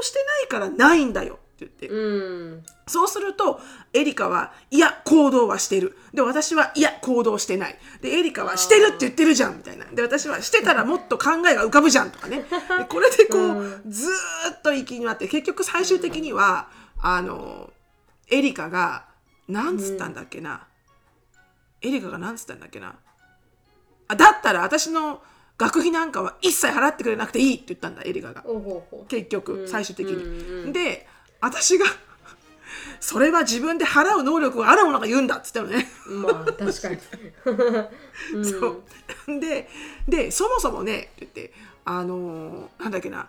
[0.00, 2.64] をしてないからないんだよって言って、うん。
[2.88, 3.60] そうすると
[3.92, 5.96] エリカはいや行動はしてる。
[6.12, 7.78] で私はいや行動してない。
[8.00, 9.84] でエリカはしてるって言ってるじゃんみたいな。
[9.84, 12.38] で私はしてたらもっと考えが浮かぶじゃんとかね。
[12.78, 17.70] でこれでこう、ずーっと行きになって結局最終的には、あの
[18.28, 19.09] エリカが
[19.50, 20.66] なんつったんだっけな、
[21.82, 22.94] エリカがなんつったんだっけな
[24.08, 25.22] あだったら私の
[25.56, 28.44] 学費なんかは一切払ってくれなくていいって言ったんだエリカが。
[29.08, 30.14] 結局最終的に。
[30.14, 31.06] うんうんで
[31.42, 31.86] 私が
[33.00, 35.86] それは自分で払う能力があるものが言うんだっつったのね。
[36.06, 36.14] う。
[36.18, 36.98] まあ確かに。
[38.44, 39.68] そうで
[40.08, 41.52] でそもそもねって言って
[41.84, 43.28] あのーなんだっけな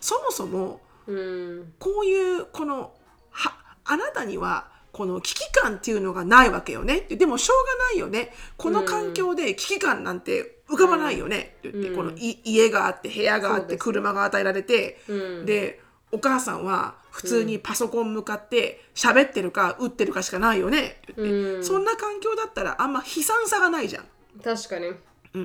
[0.00, 1.72] そもそもうん。
[1.78, 2.94] こういうこの
[3.30, 7.00] はあなたにはこの危機感っていうのがないわけよね。
[7.08, 8.32] でもしょうがないよね。
[8.56, 11.56] この環境で危機感なんて浮かばないよね。
[11.58, 11.96] って言って、うん。
[11.96, 15.46] このい家があって部屋があって車が与えられて、うん。
[15.46, 15.80] で
[16.12, 20.80] お母さんは普通にパソコン向かって喋ってるか打ってるかしかないよね。
[20.80, 21.64] って言って、うん。
[21.64, 24.04] そんな環境だったらあんま悲惨さがないじゃん。
[24.42, 24.92] 確かに。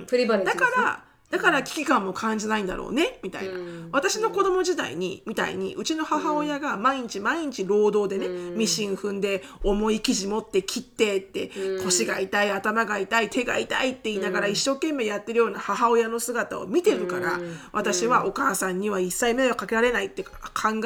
[0.08, 3.90] プリバレッジだからだから危機感も感じないんだろうねみたいな、うん。
[3.92, 11.52] 私の子供時代にみたいにうちの母親が毎日毎日労働でね、ミシン踏んで重い生地持って切ってって、
[11.84, 17.40] 腰が痛い頭が痛い手が痛いって言いながら一生懸命やってるような母親の姿を見てるから、
[17.72, 20.32] 私はお母さんには一切迷惑かけられないって考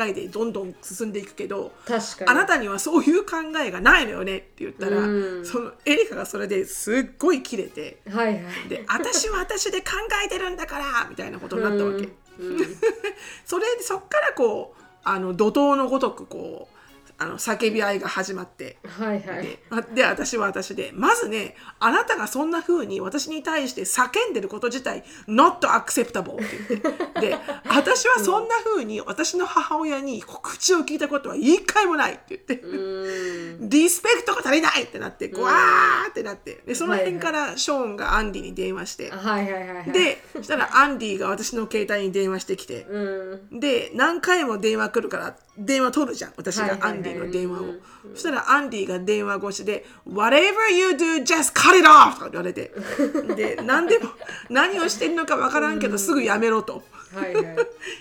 [0.07, 1.73] えでどんどん進んでいくけど。
[2.25, 5.45] あなたにはそういう考えがないのよねって言ったら、うん。
[5.45, 8.01] そのエリカがそれですっごいキレて。
[8.09, 8.69] はいはい。
[8.69, 9.87] で私は私で考
[10.25, 12.59] えてるんだからみたいなことになったわけ、うん。
[13.45, 16.68] それでそっからこうあの怒涛のごとくこう
[17.19, 18.77] あの叫び合いが始まって。
[18.83, 19.59] はいはい。
[19.93, 27.19] で私は私でまずねあなたがそんな風に私に対して叫んでること自体 not acceptable って言って。
[27.19, 32.63] で私はそんな風に私の母親に口を聞いたことは一回もないって言って、
[33.59, 36.61] リスペクトが足りないってなってわーってなって。
[36.65, 43.59] でその辺からショーンがアンディに電話して、はいはいでそしたらアンディが私の携帯に電話してきて、うん。
[43.59, 47.81] で何回も電話来るから電話取るじゃん私がアンディの電話を、うん。
[48.13, 52.71] そしたらアンディが電話越しで「Whatever you do just cut it off」とか言われて。
[53.35, 54.09] で何でも
[54.49, 56.83] 何をしてるのか分からんけどすぐやめろと。
[57.13, 57.45] はいはい。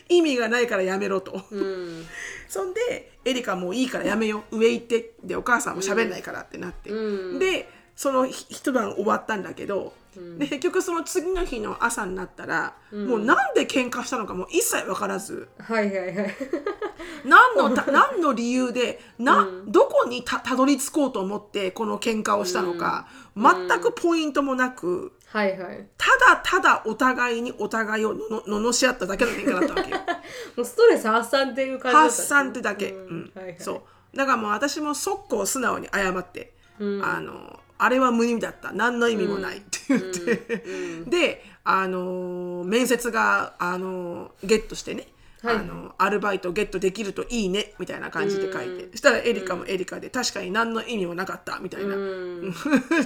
[0.08, 2.06] 意味がないからやめろと、うん。
[2.48, 4.58] そんでエリカもういいからやめよう。
[4.58, 5.14] 上行って。
[5.22, 7.38] でお母さんも喋んないからってなって、うん。
[7.38, 9.92] でそのひ一晩終わったんだけど、
[10.38, 16.36] で結局その次の日の朝になったら、もうなんで喧嘩したのかも一切分からずはいはいはい。
[17.26, 25.88] 何のた 何の理由でな、どこにたたどり着こうと思ってこの喧嘩をしたのか、全くポイントもなくはいはい。
[25.98, 26.06] た
[26.36, 29.96] だただお互いにお互いをのの罵し合っただけの喧嘩だったわけよ。
[30.54, 32.10] もうストレス発散っていう感じだった。
[32.10, 33.32] 発散ってだけ、ううんん。
[33.34, 33.56] はいはい。
[33.58, 33.82] そ
[34.14, 34.16] う。
[34.16, 37.04] だからもう私も速攻素直に謝って、うん。
[37.04, 38.72] あのあれは無意味だった。
[38.72, 39.58] 何の意味もない。
[39.58, 45.06] って言って、であの面接があのゲットしてね、
[45.42, 45.56] はい。
[45.56, 47.74] あのアルバイトゲットできるといいね。
[47.78, 51.60] みたいな感じで書いて、そしたらエリカもエリカで確かに何の意味もなかった。
[51.60, 52.52] みたいな、うん。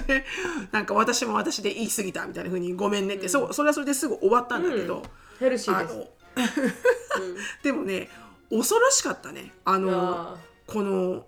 [0.07, 0.25] で
[0.71, 5.03] なんか私も私で言い過ぎたみたいなふうにごめんねって、そうそれはそれですぐ終わったんだけど、
[5.39, 5.93] ヘルシーです。
[5.93, 6.07] あの
[7.61, 8.09] でもね
[8.49, 9.53] 恐ろしかったね。
[9.65, 9.91] あの
[10.33, 11.27] あこの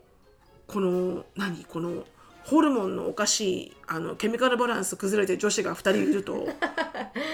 [0.66, 1.64] この何？
[1.66, 2.06] この
[2.46, 6.48] ホルモンのおかしいあのケミカルバランス崩れて女子が2人いると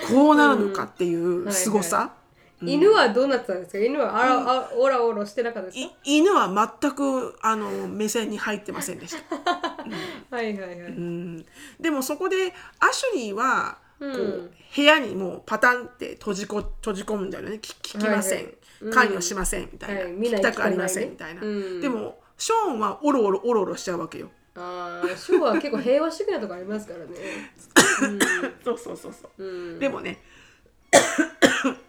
[0.10, 2.13] こうなるのかっていうすごさ、
[2.62, 3.80] 犬はどうなってたんですか？
[3.84, 6.47] 犬はあら、あオラオラしてなかったですいか犬は
[6.82, 9.36] 全くあの目線に入ってませんでした、
[10.36, 11.45] はいはいはい、うん、
[11.80, 18.45] でもそこでアシュリーはこう、うん部屋にもうパタンって閉じこ閉じ込むんだよね聞聞きません、はい
[18.86, 18.93] はい。
[18.93, 20.13] 関与しませんみたいな、はい。
[20.13, 27.11] 聞きたくありません聞みたいな、でもショーンはオロオロオロオロしちゃうわけよああショーは結構平和主義なとこありますからね。
[28.63, 29.79] そうそうそうそう、うん。
[29.79, 30.19] でもね、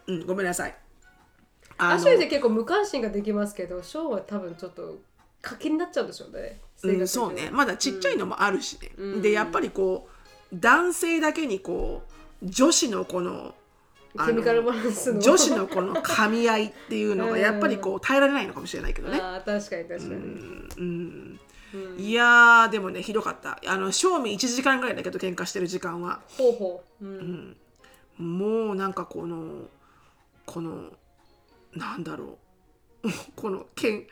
[0.07, 0.75] うん、ごめんなさい。
[1.77, 4.99] あのアシュリーって結構無関心ができますけどショーは多分ちょっと
[5.41, 6.61] 課金になっちゃうんでしょうね。
[6.83, 7.49] うん、そうね。
[7.51, 9.21] まだちっちゃいのもあるしね、うん。
[9.21, 10.07] でやっぱりこ
[10.51, 12.03] う男性だけにこ
[12.41, 13.53] う女子のこの
[14.15, 15.19] あのケミカルバランスの。
[15.19, 20.15] 女子のこの噛み合いっていうのがやっぱりこう耐えられないのかもしれないけどね、ああ確かに確かに、う
[20.81, 21.39] ん
[21.97, 23.59] いやーでもねひどかった。
[23.65, 26.21] あの正味1時間ぐらいだけど喧嘩してる時間は。
[26.37, 27.57] ほうほう、うん。
[28.17, 29.67] もうなんかこの
[30.45, 30.91] この
[31.73, 32.37] なんだろ
[33.03, 33.09] う。
[33.35, 34.07] このけん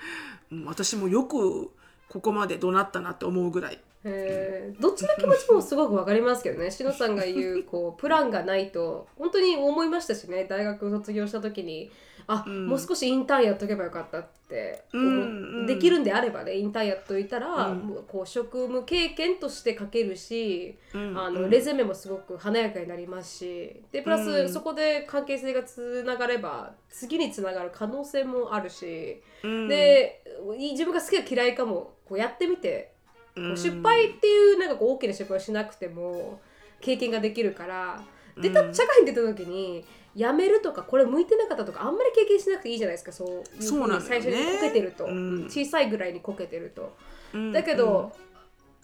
[0.52, 1.71] うん私もよく
[2.10, 3.80] ここまで怒鳴ったなって思うぐらい。
[4.04, 4.82] えー。
[4.82, 6.71] どっちの気持ちもすごくわかりますけどね。
[6.71, 10.45] しのさんが言うこうプランがないと本当に思いましたしね。
[10.45, 11.91] 大学卒業した時に
[12.33, 12.67] あ、ん。
[12.67, 14.83] もう少しインターンやっとけばよかったって。
[14.93, 15.65] 思う、うんうん。
[15.65, 18.03] できるんであればねインターンやっといたら、うん。
[18.07, 23.83] こう職務経験として書けるし、うんあのレゼメもすごく華やかになりますし。
[23.91, 24.49] でプラス、うん。
[24.49, 29.67] そこで関係性がつながれば次につながる可能性もあるし、うん。
[29.67, 30.23] で
[30.57, 32.93] 自分が好きか嫌いかもこうやってみて
[33.35, 36.39] こう失敗っていうなんかこう大きな失敗をしなくても
[36.79, 38.01] 経験ができるから。
[38.39, 39.83] 出たうん社会に出た時に
[40.15, 44.21] 辞めるとかこれ向いてなかったとかあんまり経験しなくていいじゃないですかそういうふそううになんだよね。
[44.21, 45.45] 最初にこけてると、うん。
[45.45, 46.95] 小さいぐらいにこけてると。
[47.34, 48.12] うんだけど、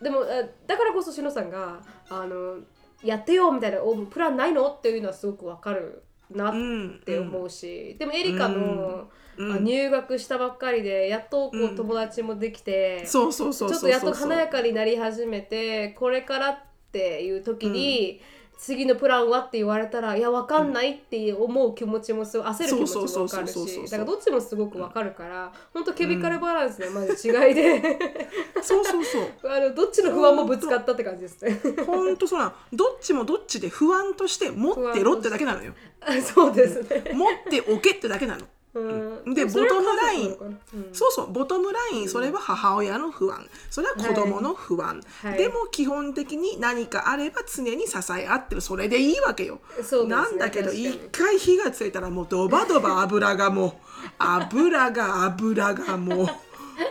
[0.01, 0.25] でもあ
[0.67, 2.59] だからこそしのさんがあの
[3.03, 16.59] やってよみたいなおプランないのっていうのはすごくわかるなっうんて思うし、でもエリカの、入学したばっかりでやっとこううん友達もできて、そうそうそうちょっとやっと華やかになり始めてこれからっ
[16.91, 18.21] ていう時に、
[18.57, 27.99] 次のプランはって言われたらいやわかんないって思う気持ちもすごい焦る気持ちもわかるしだからどっちもすごくわかるから本当ケミカルバランスのまず違いで。
[28.61, 29.23] そうそうそう。
[29.49, 31.59] あのどっちの不安もぶつかったって感じですね。
[31.85, 32.51] ほんとそうなの。
[32.73, 35.73] どっちもどっちで不安として持ってろってだけなのよ。
[36.23, 37.11] そうですね。
[37.13, 39.33] 持っておけってだけなのうん。
[39.33, 40.37] でボトムライン
[40.93, 43.45] そうそうボトムラインそれは母親の不安。
[43.69, 45.37] それは子供の不安、はい。
[45.37, 48.61] でも基本的に何かあれば常に支え合ってる。
[48.61, 53.73] それでいいわけよ、ねなんだけど一回火がついたらもうドバドバ油がもう
[54.19, 56.27] 油が油がもう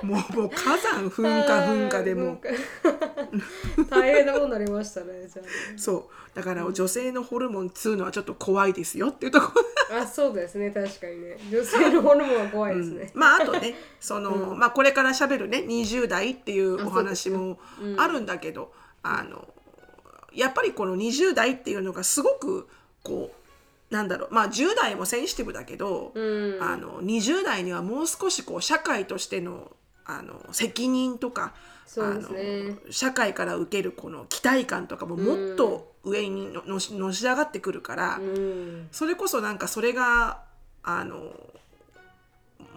[0.02, 2.32] もうもう火山噴火噴火でも。
[2.32, 5.42] う大変なことになりましたねじゃ
[5.76, 6.36] そう。
[6.36, 9.52] だから女性のホルモンつうのはちょっと怖いですよっていうとこ。
[9.90, 10.70] ろああそうですね。
[10.70, 11.36] 確かにね。
[11.50, 17.58] 女性のホルモンは怖いですね、まああとねその、まあこれからしゃべるね20代っていうお話も
[17.98, 18.72] あるんだけど
[19.02, 19.46] あの
[20.34, 22.68] やっぱりこの20代っていうのがすごく
[23.02, 23.30] こ
[23.90, 24.34] うなんだろう。
[24.34, 26.62] まあ10代もセンシティブだけど、うん。
[26.62, 29.70] あの20代にはもう少しこう社会としての
[30.06, 31.52] あの責任とかね。
[31.98, 32.28] あの
[32.90, 38.88] 社会から受けるこの期待感とかももっと上にののしのし上がってくるから、うん。
[38.90, 40.42] それこそなんかそれが
[40.82, 41.32] あの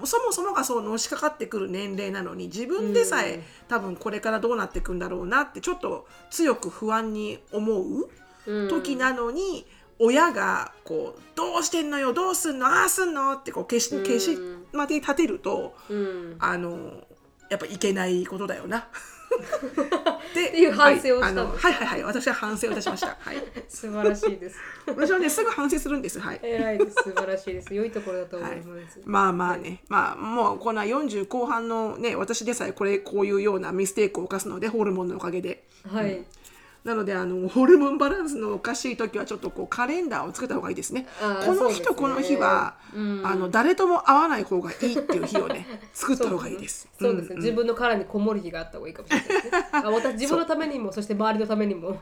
[0.05, 3.43] そもそもがそうのしかかってくる年齢なのに自分でさえ、うん。
[3.67, 8.09] 多分これからどうなっていくんだろうなってちょっと強く不安に思う
[8.45, 8.69] うん。
[8.69, 9.65] 時なのに、
[9.97, 14.05] 親がこう「どうしてんのよどうすんのああすんの?」ってこう消しうん。
[14.05, 14.37] 消し
[14.71, 16.35] まで立てるとうん。
[16.39, 17.03] あの
[17.49, 18.87] やっぱいけないことだよな。
[20.33, 22.13] でっていう反省をしたんですはいはいはいはい。
[22.15, 23.17] 私は反省をいたしました。
[23.19, 24.57] はい、 素晴らしいです。
[24.87, 26.19] 私はねすぐ反省するんです。
[26.19, 26.39] はい。
[26.41, 26.95] 偉いです。
[27.03, 27.73] 素晴らしいです。
[27.73, 35.63] 良いところだと思います、まあまあね、まあもうこんな40後半のね私でさえこれこういうようなミステイクを犯すのでホルモンのおかげで。
[35.87, 36.23] はい、
[36.83, 41.07] なのであのホルモンバランスのおかしい時はちょっとこうカレンダーを作った方がいいですね。
[41.45, 43.21] この日とこの日は、うん。
[43.25, 46.87] あの誰とも会わない方がいいっていう日をね 作った方がいいです。
[46.99, 49.27] そうですね、自分の殻にこもる日があった方がいいかもしれない。
[49.27, 49.69] ですね。
[49.71, 52.01] あ私自分のためにもそして周りのためにも。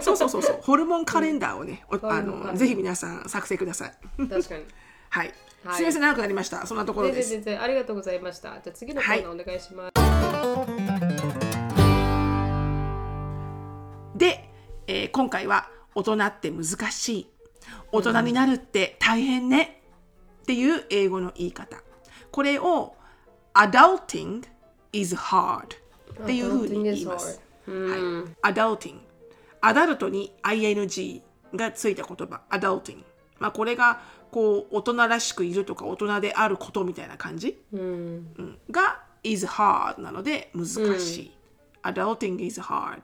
[0.00, 0.42] そうそうそう。
[0.42, 0.58] そう。
[0.60, 2.52] ホルモンカレンダーをね、おあホルモンカレンダー。
[2.52, 3.92] のぜひ皆さん作成ください。
[4.28, 4.64] 確かに。
[5.10, 5.74] はい、はい。
[5.74, 6.66] すみません長くなりました。
[6.66, 7.30] そんなところです。
[7.30, 8.50] 全然ありがとうございました。
[8.62, 10.97] じゃあ次のコーナーお願いします。
[14.18, 14.50] で、
[14.86, 17.26] えー今回は大人って難しい。
[17.92, 19.82] 大人になるって大変ね。
[20.42, 21.82] っていう英語の言い方。
[22.30, 22.94] これを
[23.54, 24.42] adulting
[24.92, 25.64] is hard
[26.22, 27.40] っていうふうに言います。
[28.42, 29.00] adulting
[29.60, 31.22] アダルトに ing
[31.54, 32.42] がついた言葉。
[32.50, 33.04] adulting
[33.38, 34.00] まあこれが
[34.30, 37.84] こう大人らしくいるとか大人であることみたいな感じ、うん、う
[38.42, 38.58] ん。
[38.70, 40.66] が is hard なので難
[40.98, 41.30] しい、
[41.82, 43.00] adulting is hard、うん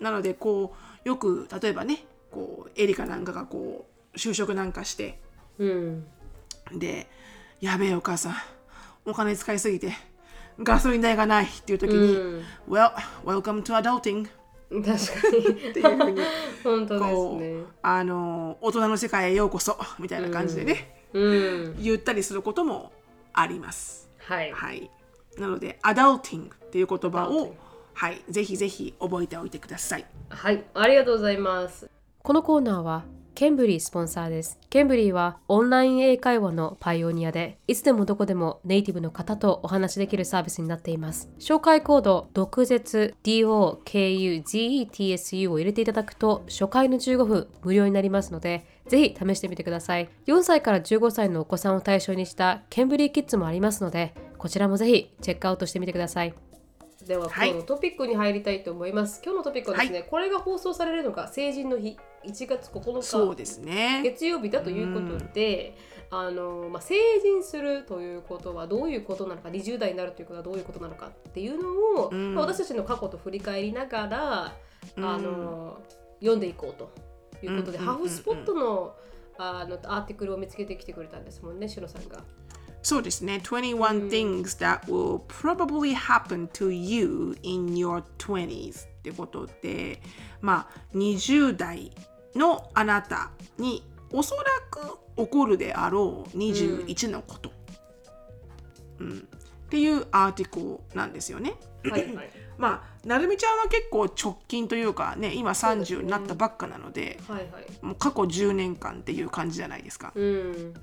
[0.00, 5.20] なのでこうよく例えばねこうエリカなんかがこう就職なんかして
[5.58, 6.04] うん、
[6.72, 7.06] で
[7.60, 8.34] やべえお母さん
[9.04, 9.92] お金使いすぎて
[10.62, 12.92] ガソリン代がないっていう時に、Well,
[13.24, 14.28] welcome to adulting
[14.70, 15.70] 確かに。
[15.70, 16.20] っていうふうに
[16.62, 17.62] 本当ですこう、ね。
[17.82, 22.92] あの大人の世界へようこそみたいな感じでね、うん、言ったりすることも
[23.32, 24.08] あります。
[24.18, 24.90] はい、はい、
[25.38, 27.56] なので adulting っていう言葉を、
[27.94, 30.04] はい、ぜひぜひ覚えておいてください。
[30.28, 31.88] はい、ありがとうございます。
[32.22, 33.04] このコーナーは
[33.34, 34.60] ケンブリースポンサーです。
[34.70, 41.28] ケンブリーはオンライン英会話のパイオニアで、いつでもどこでもネイティブの方とお話しできるサービスになっています。
[41.40, 43.90] 紹介コード、毒舌 DOKUGETSU
[45.50, 50.08] を入れていただくと、初回の15分無料になりますので、ぜひ試してみてください。
[50.26, 56.34] 4歳から15歳のお子さんを対象にしたケンブリーキッズもありますので、こちらもぜひチェックアウトしてみてください。
[57.06, 57.50] では、はい。
[57.50, 59.20] 今日のトピックに入りたいと思います。
[59.22, 64.00] 今日のトピックはですね、これが放送されるのが成人の日、1月9日そうですね。
[64.02, 65.76] 月曜日だということで、
[66.10, 72.34] あのまあ、成人するということはどういうことなのか20代になるということはどういうことなのかっていうのを、うん。
[72.34, 74.56] まあ私たちの過去と振り返りながら、
[74.96, 75.04] うん。
[75.04, 75.82] あの
[76.20, 76.90] 読んでいこうと
[77.44, 78.94] いうことで、うんハーフスポットの
[79.36, 82.18] あのアーティクルを見つけてきてくれたんですもんね、しのさんが。
[82.84, 83.40] そうですね。
[83.42, 90.02] 21 things that will probably happen to you in your 20s ってことで、
[90.42, 91.90] まあ、20代
[92.36, 97.50] のあなたにおそらく起こるであろう21のこと。
[99.00, 99.28] うん
[99.64, 100.60] っていうアーティク
[100.92, 101.54] ルなんですよね。
[101.84, 107.66] はいはいまあ、なるみちゃんは結構直近というかね、今そうですね30になったばっかなので、はいはい。
[107.80, 110.12] もう過去10年間っていう感じじゃないですか。
[110.14, 110.74] うん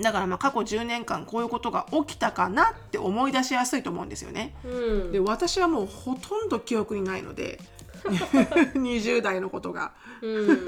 [0.00, 4.54] だからまあ過去10年間こういうことが起きたかなって思い出しやすいと思うんですよね。
[4.64, 4.68] う
[5.08, 7.60] んで私はもうほとんど記憶にないので
[8.74, 10.66] 20代のことがうん。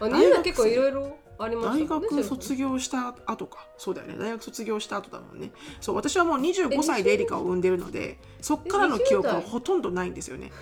[0.00, 0.08] あ、
[0.42, 1.16] 結構いろいろ
[1.48, 1.86] 大。
[1.86, 3.66] 学卒業した後か。
[3.78, 4.16] そうだよね。
[4.18, 5.52] 大学卒業した後だもんね。
[5.80, 10.52] そう私はもう25歳でエリカを産んでるのでそっからの記憶はほとんどないんですよね。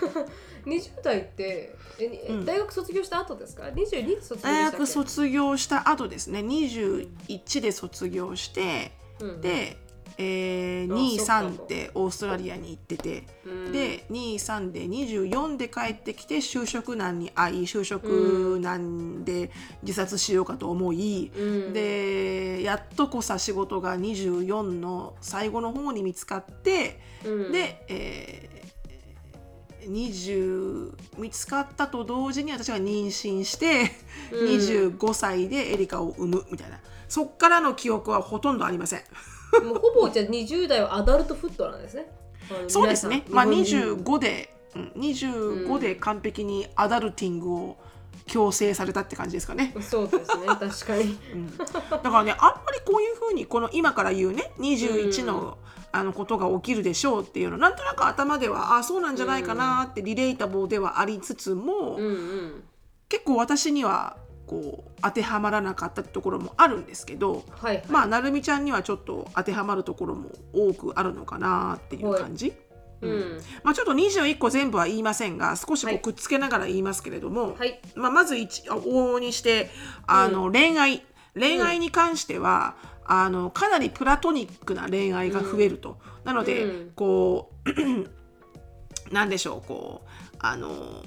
[0.66, 1.20] 20代？
[1.20, 4.76] ってえ大学卒業した後ですか ?22 で卒業大したっけ？
[4.78, 6.40] 学卒業した後ですね。
[6.40, 9.40] 21で卒業してうん。
[9.40, 9.78] で
[10.22, 13.72] えー、あ2、そっか3ってオーストラリアに行ってて、うん。
[13.72, 19.50] で2、3で24で帰ってきて就職難に遭い就職難で
[19.82, 21.72] 自殺しようかと思い、うん。
[21.72, 27.52] でやっとこさ仕事が24の最後の方に見つかって、うん。
[27.52, 28.60] で、えー
[29.80, 33.90] 20見つかったと同時に私が妊娠して、
[34.30, 34.48] うん。
[34.58, 36.78] 25歳でエリカを産むみたいな。
[37.08, 39.00] そっからの記憶はほとんどありません。
[39.64, 42.10] もうほぼじゃあ20代はアダルトフットなんですね。
[42.68, 47.76] そうですね、まあ、皆さん日本人25で、うん、25で完璧にアダルティングを
[48.26, 49.74] 強制されたって感じですかね。
[49.80, 51.18] そうですね、 確かに。
[51.90, 55.58] だからねあんまりこういうふうにこの今から言うね21の,、
[55.92, 62.64] あのことが起きるでしょうっていうのなんとなく頭ではあそうなんじゃないかなってリレータボーではありつつも、うんうん。
[63.08, 64.16] 結構私には
[64.50, 67.84] こう当てはまらなかったところもあるんですけど、はいはい。
[67.88, 72.52] まあなるみちゃんにはちょっと当てはまるところも多くあるのかなっていう感じ。
[73.00, 73.40] うん。
[73.62, 77.80] まあ、ちょっと21個全部は言いませんが少しこはいうくっつけながら言いますけれども、はい。
[77.94, 79.70] まあ、まず一あ往々にして
[80.08, 82.74] あの、恋愛恋愛に関しては、
[83.04, 90.08] あのかなりプラトニックな恋愛が増えると、なので、うんこう なんでしょうこう
[90.40, 91.04] あの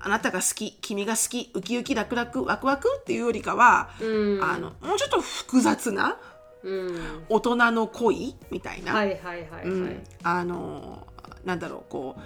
[0.00, 4.42] あなたが好き君が好きウキウキラクラクワクワクっていうよりかは、うん。
[4.42, 6.18] あのもうちょっと複雑な
[6.62, 7.24] うん。
[7.28, 9.64] 大人の恋みたいな、はいはいはいはい。
[9.64, 11.06] うんあの
[11.44, 12.20] なんだろうこう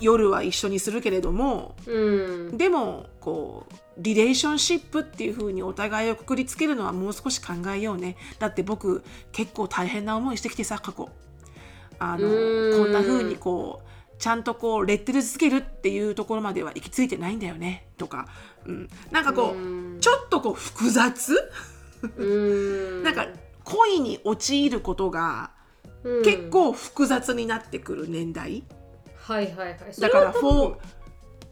[0.00, 2.56] 夜は一緒にするけれどもうん。
[2.58, 11.08] でもこうリレーションシップっていう風にお互いをくくりつけるのはもう少し考えようねだって僕結構大変な思いしてきてさ過去
[11.98, 13.88] あのうんこんな風にこう
[14.24, 17.88] ちゃんとこうレッテルつけるっていうところまでは行き着いてないんだよね。
[17.98, 18.26] とか、
[18.64, 20.00] うん、なんかこううん。
[20.00, 21.52] ちょっとこう複雑。
[22.16, 23.02] うん。
[23.02, 23.26] なんか
[23.64, 25.50] 恋に陥ることが
[26.04, 26.24] うん。
[26.24, 26.48] 結。
[26.48, 28.64] 構複雑になってくる年代。
[29.14, 29.78] はいはいはい。
[30.00, 30.76] だからフォー、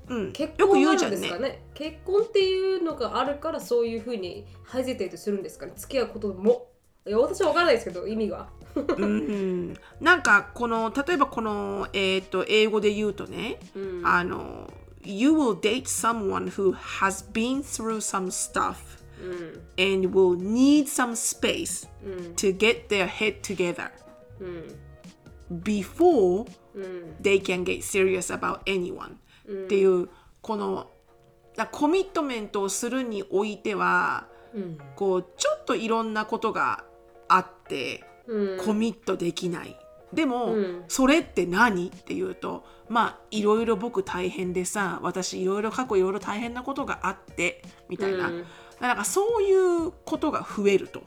[0.08, 1.16] うん、結よく婚なん言うじゃんね。
[1.18, 1.62] ですかね。
[1.74, 5.74] 結婚っていうのがあるからそういうふうにハジテートするんですかね。
[5.76, 6.68] 付き合うことも。
[7.06, 14.70] いや私は分からないですけど意味がうん、なんかこの例えばこの、えー、と英語で言うとね、うんあの
[15.04, 18.76] You will date someone who has been through some stuff
[19.20, 23.90] うん and will need some space うん to get their head together
[24.40, 29.16] うん before うん they can get serious about anyone、
[29.46, 30.08] っていう
[30.40, 30.88] この
[31.56, 36.84] だコミットメントをするにおいてはうんこうちょっといろんなことが
[37.28, 38.11] あってうん
[38.64, 39.76] コミットできない。
[40.12, 40.84] でも、うん。
[40.88, 41.88] そそれって何？
[41.88, 48.44] っていうとまあいろいろ僕大変でさ私いろいろ過去いろいろ大変なことがあってみたいな、うん。
[48.80, 49.52] なんかそうい
[49.86, 51.00] うことが増えると。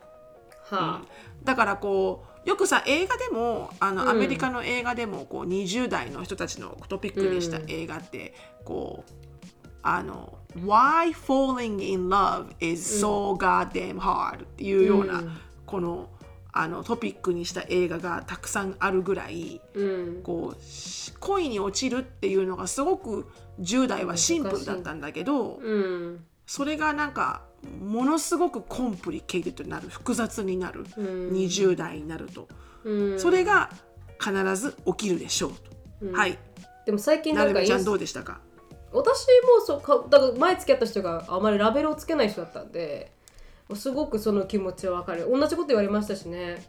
[0.69, 1.01] はあ。
[1.43, 4.09] だからこうよくさ映画でもあの、うん。
[4.09, 9.11] アメリカの映画でもこう20代の人たちのトピックにした映画って、こう
[9.83, 15.37] あの「Why falling in love is so goddamn hard」っていうような、うん。
[15.65, 16.09] この
[16.57, 20.23] あのトピックにした映画がたくさんあるぐらいうん。
[20.23, 23.27] こうし恋に落ちるっていうのがすごく
[23.59, 26.23] 10代はシンプルだったんだけど、うん。
[26.47, 27.41] それがなんか
[27.81, 31.05] ものすごく complicated になる複雑になる、うん。
[31.31, 32.47] 20代になると、
[32.83, 33.19] うん。
[33.19, 33.69] それが
[34.19, 35.57] 必ず起きるでしょうと、
[36.01, 36.15] うん。
[36.15, 36.37] はい。
[36.85, 38.39] でも最近ななんかるみちゃんどうでしたか？
[38.93, 39.25] 私
[39.59, 43.11] もそうかだから前付き合った人があまりラベルをつけない人だったんで
[43.73, 45.27] すごくその気持ちはわかる。
[45.29, 46.63] 同じこと言われましたしね。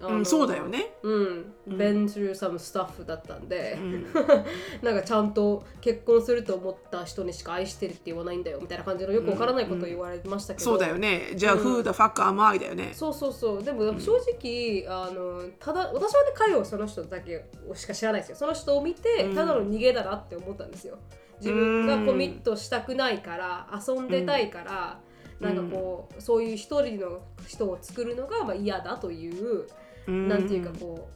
[0.00, 0.94] うんそうだよね。
[1.02, 4.06] うん、been through some stuff だったんで、ん。
[4.82, 11.32] なんかちゃんと結婚すると思った人にしか愛してるって言わないんだよみたいな感じのよくわからないことを言われましたけど、そうだよね。
[11.36, 11.60] じゃあ、うん。
[11.60, 12.92] Who the fuck am I だよね。
[12.94, 13.62] そうそうそう。
[13.62, 18.36] でも正直、あのただ私はね彼をその人だけしか知らないですよ。
[18.36, 19.34] その人を見てうん。
[19.34, 20.96] ただの逃げだなって思ったんですよ。
[21.40, 25.00] 自分がコミットしたくないから遊んでたいから、
[25.40, 29.66] なんかこうそういう一人の人を作るのがまあ嫌だという、
[30.06, 30.28] うん。
[30.28, 31.08] なんていうかこ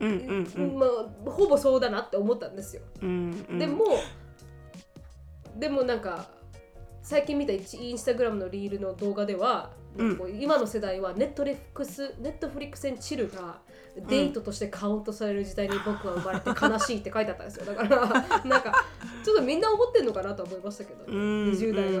[0.00, 0.78] う、うんうんうん。
[0.78, 2.82] まあ、ほぼそうだなって思ったんですよ。
[3.02, 3.58] うんうん。
[3.58, 3.84] でも、
[5.56, 6.26] でもなんか
[7.02, 7.58] 最近見たイ
[7.92, 13.58] ンスタグラムのリールの動画では、なん今の世代はネットフリックスネットフリックス chill が
[14.06, 17.66] デートとしてカウントされる時代に僕は生まれて悲しいって書いてあったんですよ。
[17.66, 18.06] だから
[18.44, 18.84] なんか
[19.24, 22.00] ちょっとみんな思ってんのかなと思いましたけど、うん20代は。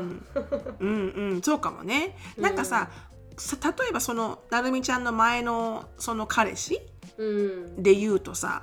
[0.80, 1.08] うん。
[1.32, 2.16] うんそうかもね。
[2.36, 2.90] なんかさ、
[3.36, 6.80] さ例えばそのなるみちゃんの前のその彼氏
[7.16, 7.82] うん。
[7.82, 8.62] で言うとさ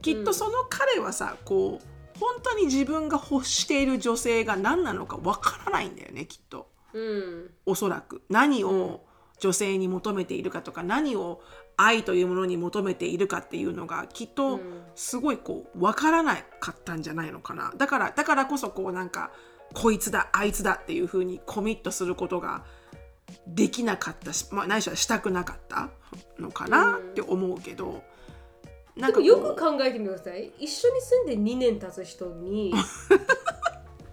[0.00, 6.68] きっとその彼はさ、こう本当に自分が欲している女性が何なのかわからないんだよねきっと。
[6.92, 7.50] うん。
[7.66, 8.22] おそらく。
[8.28, 9.04] 何を
[9.38, 11.42] 女性に求めているかとか何を
[11.84, 14.60] 愛というものに求めているかっていうのがきっと
[14.94, 17.72] すごいこう分からなかったんじゃないのかな。
[17.76, 19.32] だからだからこそこうなんか
[19.74, 22.64] こいつだあいつだっていうふうにコミットすることが
[23.46, 25.88] できなかったし、まあ、ないしはしたくなかった
[26.38, 28.02] のかなって思うけど、
[28.96, 30.52] なんかよく考えてみてください。
[30.58, 32.74] 一緒に住んで2年経つ人に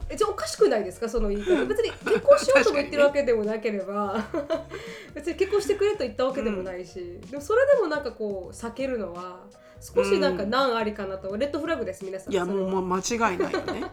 [0.10, 1.07] えじゃおかしくないですか？
[1.07, 1.66] その言い方。
[1.66, 4.26] 別に結婚しようとか言ってるわけでもなければ。
[5.14, 9.45] 別に結婚してくれと言ったわけでもないし、うん、でもそれでもなんかこう避けるのは
[9.80, 12.34] 少しなんか難ありかなと、うん、レッドフラグです皆さん。
[12.34, 13.84] いやもう間違いないよね。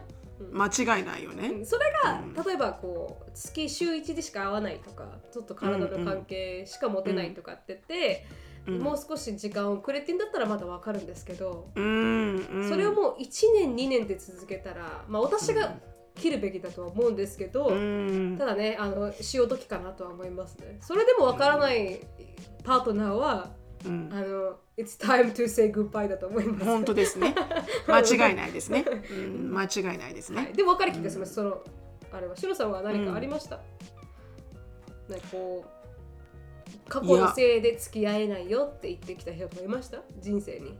[0.51, 8.25] 間違いないよね、それが、例えばこう月週1でしか会わないとかちょっと体の関係しか持てないとかって言って、
[8.67, 11.05] もう少し時間をくれてんだったらまだわかるん。
[11.07, 15.75] ですけど、それをもう1年2年で続けたら、まあ、私が
[16.17, 17.69] 切るべきだとは思うんですけど、
[18.37, 20.77] ただねあの潮時かなとは思いますね。
[20.81, 21.99] それでもわからない
[22.63, 23.51] パートナーは、
[23.85, 26.65] うん、あの It's time to say goodbye だと思います。
[26.65, 27.33] 本当ですね。
[27.87, 27.99] 間
[28.29, 31.63] 違いないですね、うん、間違いないですね、はい、でも分かる気がします、その
[32.11, 32.35] あれは。
[32.35, 33.59] シロさんは何かありました、
[35.07, 40.01] うん、なんかこう過去のせいで付き合えないよって言ってきた人もいました？
[40.19, 40.77] 人生に。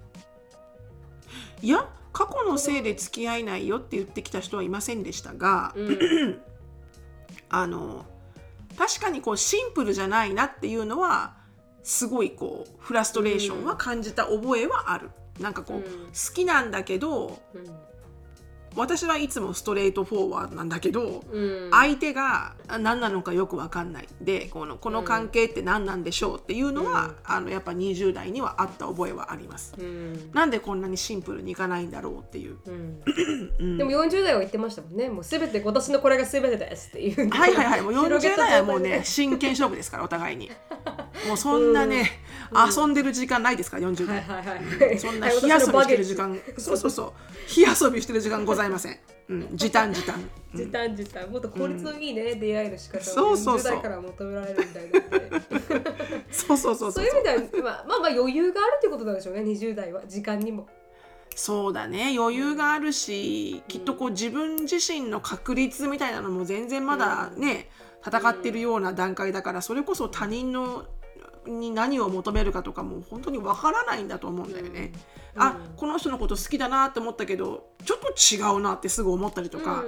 [1.62, 6.42] いや過去のせいで付き合えないよって言ってきた人はいませんでしたが、うん、
[7.48, 8.08] あの
[8.76, 11.36] 確かにこうシンプルじゃないなっていうのは
[11.84, 15.12] すごいこうフラストレーションは感じた覚えはある。
[15.40, 17.87] なんかこう、うん、好きなんだけど、うん
[18.78, 24.08] 私はいつもストレートフォーワードなんだけど、うん、相手が何なのかよく分かんない。
[24.22, 32.58] でこのこの関係って何なんでしょうっていうのは、うん、あのやっぱ20代にはあった覚えはあります、うん、なんでこんなにシンプルにいかないんだろうっていう、
[33.78, 35.10] でも40代は言ってましたもんね。
[35.10, 37.30] もう全て私のこれが全てですっていう。
[37.30, 37.82] はいはいはい。
[37.82, 40.52] もう40代はもうね真剣勝負ですからお互いに。
[41.28, 42.22] もうそんなね、
[42.54, 46.40] 遊んでる時間ないですから40代、はいはいはい、そんな火遊びしてる時間。
[46.58, 47.14] そうそうそう。
[47.48, 48.98] 火遊びしてる時間ございません。
[49.30, 50.16] うん、時短時短。
[50.56, 51.30] 時短時短。
[51.30, 55.82] もっと効率のいいね、うん、出会いの仕方をそうそうそう10代から求められるみたいな
[56.32, 57.02] そうそうそうそう。
[57.02, 60.02] そういう意味では、まあ、まあまあ余裕があるってことなんでしょうね、20代は。
[60.08, 60.68] 時間にも。
[61.36, 67.70] そうだね余裕があるし、きっとこう自分自身の確率みたいなのも全然まだね、
[68.06, 70.86] 戦ってるような段階だからそれこそ他人の
[71.48, 74.92] に何を求めるかとかも本当にわからないんだと思うんだよね。
[75.36, 79.84] うん、あこの人のこと好きだなって思ったけどちょっと違うなってすぐ思ったりとか、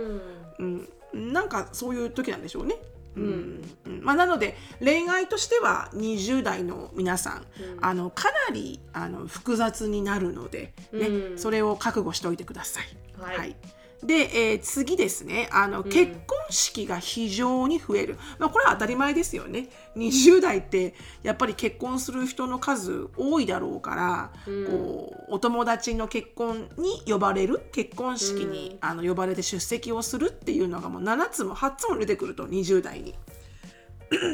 [0.58, 2.76] うん、うん、なんかそういう時なんでしょうね。
[3.16, 3.62] うん。
[3.86, 4.02] うん。
[4.04, 7.46] まあ、なので恋愛としては20代の皆さん、
[7.78, 12.86] うん、あのかなりあの複雑になるのでね、うん、それを覚悟しておいてください。
[13.20, 13.56] はい、はい
[14.04, 15.50] で、えー、次ですね。
[15.52, 19.68] あの、うん、結婚式が非常に増える、まあ、これは当たり前ですよね。
[19.98, 27.62] 20代ってやっぱり結婚する人の数多いだろうから、うん、こうお友達の結婚に呼ばれる？
[27.74, 33.16] 結婚式に、うん、あの呼ばれて出席をするっていうのがもう7つも8つも出てくると20代に。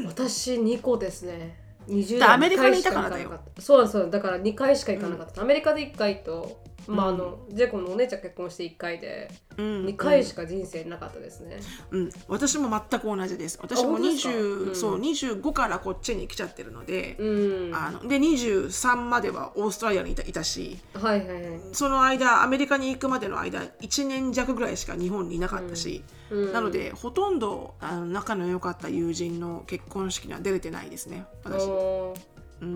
[0.05, 1.59] 私2個ですね。
[1.88, 3.39] 20代アメリカにいたからだよ。
[3.59, 11.60] そうそうだから2回しか行かなかった、アメリカで1回とまああのジェコのお姉ちゃん結婚して1回で2回しか人生なかったですね、
[11.92, 13.58] うん、私も全く同じです。
[13.62, 31.68] 私も20、うん、そう25からこっちに来ちゃってるので、うん、あので23まではオーストラリアにいたいたし、はいはいはい、その間アメリカに行くまでの間1年弱ぐらいしか日本にいなかったし、うん、なのでほとんどあの仲の良かった友人の結婚式には出れてないですね私、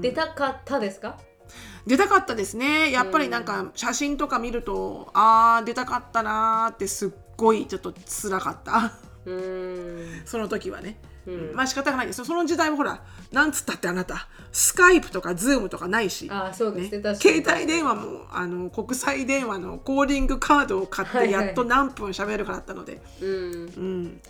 [0.02, 1.20] 出たかったですか？
[1.88, 2.92] 出たかったですね。
[2.92, 8.94] やっぱりなんか写真とか見ると、うん、あー出たかったなーってすっごいちょっと辛かった。
[10.26, 14.28] その時はね、うん、まあ仕方がないですその時代もほらなんつったってあなた。
[14.52, 16.28] スカイプとかズームとかないし。
[16.32, 23.36] あそうですね、ね、携帯電話もあの国際電話のコーディングカードを買ってやっと何分喋るかだったので、はいはい、う
[23.82, 24.22] ん、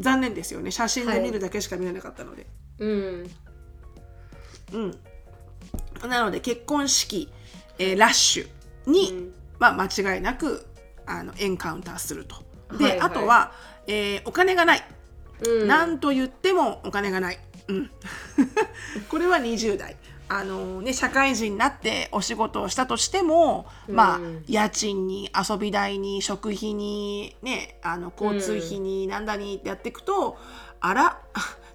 [0.00, 0.70] 残念ですよね。
[0.70, 2.46] 写真で見るだけしか見れなかったので、
[2.80, 3.30] はい、うん、
[4.72, 4.98] うん
[6.06, 7.28] なので結婚式、
[7.78, 10.66] えー、ラッシュに、うん、まあ、間違いなく
[11.06, 12.36] あのエンカウンターすると。
[12.76, 13.52] で、はいはい、あとは、
[13.86, 14.84] えー、お金がない。
[15.46, 17.38] うん、なんと言ってもお金がない。
[17.68, 17.90] うん、
[19.08, 19.96] これは20代。
[20.30, 30.36] あのね、社会人になってお仕事をしたとしても、うん、まあ家賃に遊び代に食費に、ね、あの交通費になんだにってやっていくと、
[30.80, 31.18] あら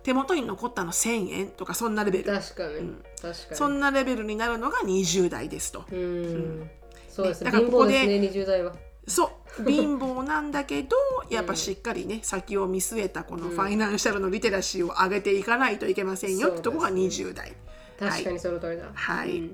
[0.03, 2.25] 手元に残ったの1,000円とかそんなレベル。
[2.25, 3.55] 確かに、うん、確かに。
[3.55, 5.85] そんなレベルになるのが20代ですと。
[5.91, 6.71] うん、うん、
[7.09, 8.73] そうですね、だからここでね20代は。
[9.07, 9.29] そう。
[9.69, 10.97] 貧乏なんだけど
[11.29, 17.53] やっぱしっかりね先を見据えたこのファイナンシャルのリテラシーを上げていかないといけませんよってとこが20代。
[17.99, 18.85] 確かにその通りだ。
[18.93, 19.49] はい、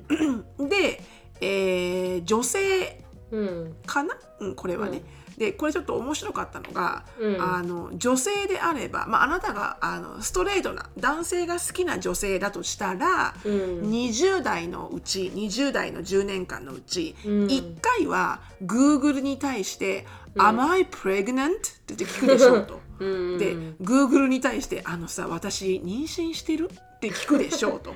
[0.70, 1.04] で、
[1.42, 3.76] えー女性うん。
[3.86, 5.04] かな、うん、これはね、
[5.40, 22.82] でこれちょっと面白かったのが、うんあの女性であれば、まあ、あなたがあのストレートな男性が好きな女性だとしたら、うん20代のうち20代の10年間のうち、うん1回は Google に対して「Am I pregnant?」って聞くでしょうと。
[23.00, 27.96] うんで Google に対して「あのさ私妊娠してる?」って聞くでしょうと。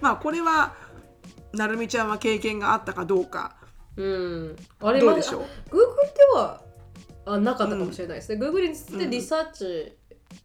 [0.00, 0.74] まあこれは
[1.52, 3.56] なるみちゃんは経験があったかどうか
[3.96, 4.56] うん。
[4.80, 5.40] あれどうでしょう？
[5.40, 6.60] まあ Google では
[7.26, 9.96] あなかったかもしれないですね、Google についてリサーチ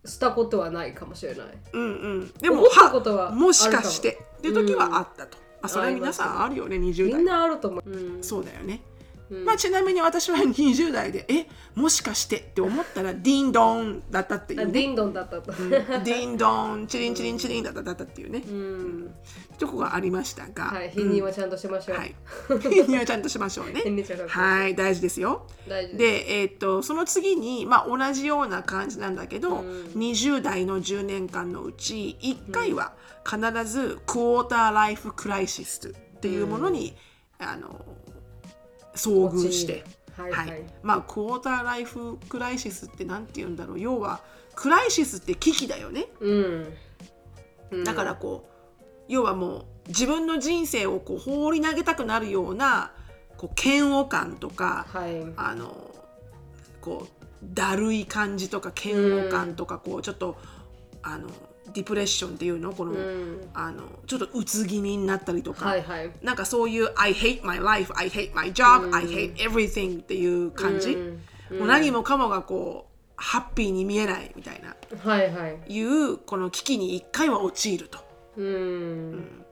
[0.05, 1.85] したことはないかもしれない、うんう
[2.19, 4.19] ん、でも思ったことははもしかして。
[4.37, 7.17] っていう時はあったと、まあ、それは皆さんあるよね20代。
[7.17, 8.81] みんなあると思う、うんそうだよね、
[9.29, 9.45] うん。
[9.45, 14.65] まあちなみに私は20代でえもしかしてって思ったらディンドンだったっていうね。
[14.65, 19.15] あディンドンだったと、ディンドンチリンチリンチリンだっただったっていうね、うん。
[19.57, 21.97] とこがありましたが、はい、否認はちゃんとしましょう。
[21.97, 22.15] はい。
[22.47, 23.83] 否認はちゃんとしましょうね。
[24.27, 25.47] はい大事ですよ。
[25.67, 29.83] で、えーっとその次に、まあ、同じような感じなんだけど、うん。
[29.95, 32.93] 20代の10年間のうち1回は
[33.25, 36.95] 必ずクォーターライフクライシスっていうものに、
[37.37, 37.85] あの
[38.95, 39.83] 遭遇して、
[40.15, 40.63] はいはい。
[40.83, 44.21] まあクォーターライフクライシスって何て言うんだろう要は
[44.55, 46.73] クライシスって危機だよねうん。
[47.71, 52.91] うんだからこう要はもう自分の人生をこう放り投げたくなるような
[53.37, 55.23] こう嫌悪感とか、はい。
[55.37, 55.95] あの
[56.81, 60.37] こうだるい感じとか嫌悪感とか、こうちょっと
[61.01, 61.29] あの
[61.73, 62.73] ディプレッションっていうの？
[62.73, 63.49] この、うん。
[63.53, 66.11] あのちょっとうつ気味になったりとか、はいはい。
[66.21, 71.21] なんかそういう「I hate my life」「I hate my job」I hate everything」っていう感じ、うん
[71.59, 75.59] もう何もかもがこうハッピーに見えないみたいなはいはい。
[75.67, 77.99] いうこの危機に一回は陥ると。
[78.37, 79.43] うん。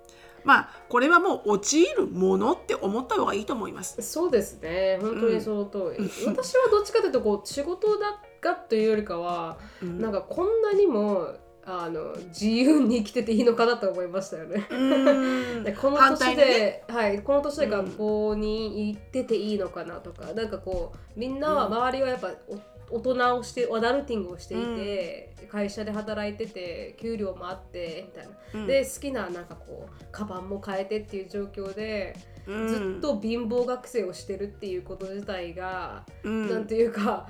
[0.43, 3.99] まあこれはもう陥るものって思った方がいいと思います。
[4.03, 4.99] そうですね。
[5.01, 6.07] 本当にその通り。
[6.27, 11.33] 私はどっちかというとこう仕事だがというよりかは、うんなんかこんなにも
[11.69, 14.65] あの自由に生きてていいのかなと思いましたよね。
[14.69, 15.63] うん。
[15.65, 22.57] でこの反年対で、にねはい、この年で学校に行ってていいのかなとか、なんかこうみんなは周りはやっぱお
[22.89, 28.67] 大人をしてアダルティングをしていて、会社で働いてて給料もあってみたいな、うん。
[28.67, 32.15] で好きななんかこうカバンも変えてっていう状況で、
[32.47, 32.67] うん。
[32.69, 36.49] ずっと貧乏学生をしてるっていうこと自体が、うん。
[36.49, 37.27] なんていうか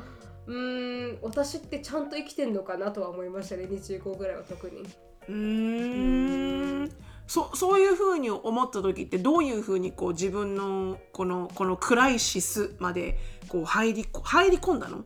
[0.48, 4.84] うーん私ってちゃんと生きてんのかなとは思いましたね25ぐらいは特に。
[5.28, 6.92] うーん。
[7.28, 13.20] そそういうふうに思った時ってどういうふうにこう自分のこのこのクライシスまで
[13.50, 15.04] こう入りこ入り込んだの？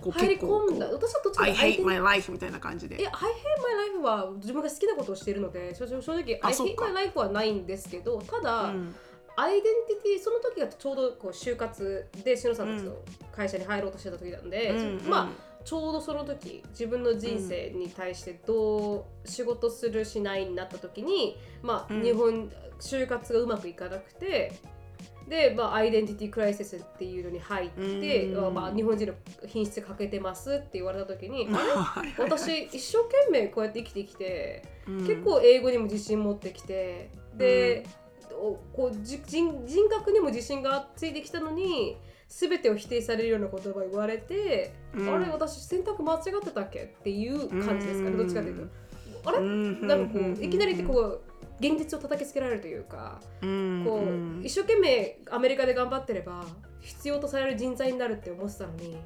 [0.00, 0.86] こう入り込んだ。
[0.86, 3.00] 私はどっちか I というと hate my life みたいな感じで。
[3.00, 3.24] いや、I hate
[3.62, 6.84] my life は自分が好きなことをしているので、正直、正直あ I hate か。
[6.86, 8.94] my life はないんですけど、ただ、うん
[9.40, 22.02] アイデンティティ、その時がちょうどこう就活で、しのさんたちと会社に入ろうとしてた時なんで、うんまあ、ちょうどその時、自分の人生に対してどう仕事するしないになった時に、まあ、うん。
[22.02, 24.52] 日本、就活がうまくいかなくて、
[25.28, 28.54] で、まあ、アイデンティティクライシスっていうのに入って、うん。
[28.54, 29.14] まあ、日本人の
[29.46, 32.12] 品質欠けてますって言われた時に、 あれ？
[32.18, 35.06] 私一生懸命こうやって生きてきて、うん。
[35.06, 37.86] 結構英語にも自信持ってきてで、
[38.40, 41.96] おこうじ人人格にも自信がついてきたのに
[42.28, 45.14] 全てを否定されるような言葉言われて、うん。
[45.14, 48.18] あれ私選択間違ってたっけっていう感じですかね、うん。
[48.18, 48.70] どっちかという
[49.24, 49.28] と。
[49.28, 49.86] あれ、うん。
[49.86, 51.22] なんかこういきなりってこう
[51.58, 53.84] 現実を叩きつけられるというか、うん。
[53.84, 54.42] こううん。
[54.44, 56.44] 一生懸命アメリカで頑張ってれば
[56.80, 58.96] 必要とされる人材になるって思ってたのに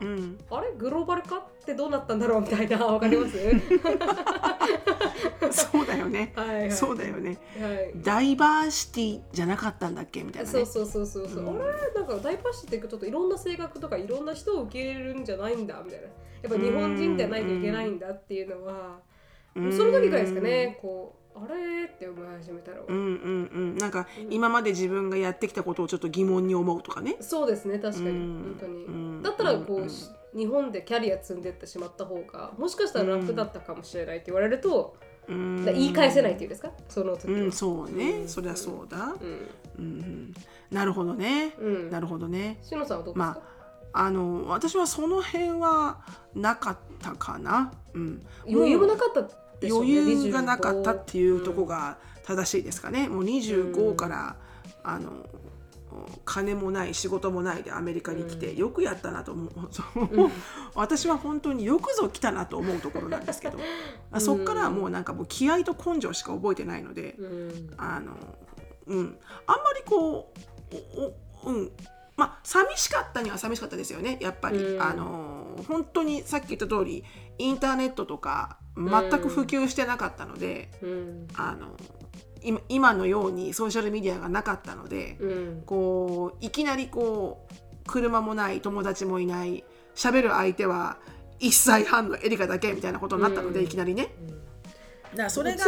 [0.00, 0.38] うん。
[0.50, 0.72] あれ？
[0.76, 2.78] グローバル化ってどうなったんだろうみたいな。
[2.86, 3.38] わかります？
[5.72, 6.32] そうだよね。
[6.34, 7.38] はい、はい、そうだよね。
[7.60, 7.92] はい。
[7.96, 10.22] ダイバーシティじゃなかったんだっけ？
[10.22, 10.52] みたいなね。
[10.52, 11.62] そうそうそうそうそう、うん。
[11.62, 11.72] あれ？
[11.94, 16.06] なんかダイバーシティってちょっといろんな性格とかいろんな人を受け入れるんじゃないんだみたいな。
[16.42, 18.98] やっぱ日本人じゃないといけないんだっていうのは、
[19.54, 19.72] うん。
[19.72, 20.78] その時ぐらいですかね。
[20.82, 21.84] こうあれ？
[21.84, 34.04] って思い始めたの、うんうんうんなんか今まで自分がやってきたことをちょっと疑問に思うとかねそうですね確かに、うん本当に、だったらこう、うんし日本でキャリア積んでってしまった方がもしかしたら楽だったかもしれ？
[34.04, 34.48] ないって言われ？
[34.48, 34.96] ると、
[35.28, 40.34] うん言い返せないっていうんですかその時はうんそうね、うんそりゃそうだ、うんうん、
[40.70, 43.42] なるほどね、うんなるほどねしのさんはどうですか、ま
[43.96, 46.00] あの私はその辺は
[46.34, 49.22] なかったかな、うん、余裕もなかった
[49.60, 49.70] ね。
[49.70, 53.08] 余裕がなかったっていうとこが、ろが正しいですかね。
[53.08, 54.36] もう25から、
[54.82, 55.10] あの
[56.24, 60.30] 金もない仕事もないでアメリカに来て、よくやったなと思う、そう
[60.74, 63.58] 私は本当によくぞ来たなと思うところなんですけど、
[64.10, 67.74] あそっからはもうなんかもう気合と根性しか覚えてないので、うん。
[67.76, 68.16] あの
[68.86, 69.18] うん。
[69.46, 70.32] あんまりこ
[71.44, 71.70] ううん。
[72.16, 74.18] まあ寂しかったには寂しかったですよね。
[74.20, 74.82] やっぱり、うん。
[74.82, 77.04] あの本当にさっき言った通り
[77.38, 81.28] インターネットとか全く普及してなかったので、うん。
[81.34, 81.68] あの
[82.42, 85.62] 今今のようにソーシャルメディアがなかったので、うん。
[85.64, 87.54] こういきなりこう
[87.86, 89.64] 車もない友達もいない
[89.94, 90.98] 喋る相手は
[91.40, 93.64] 1歳半のエリカだけみたいなことになったので、うん。
[93.66, 94.14] いきなりね。
[95.12, 95.64] だからそれが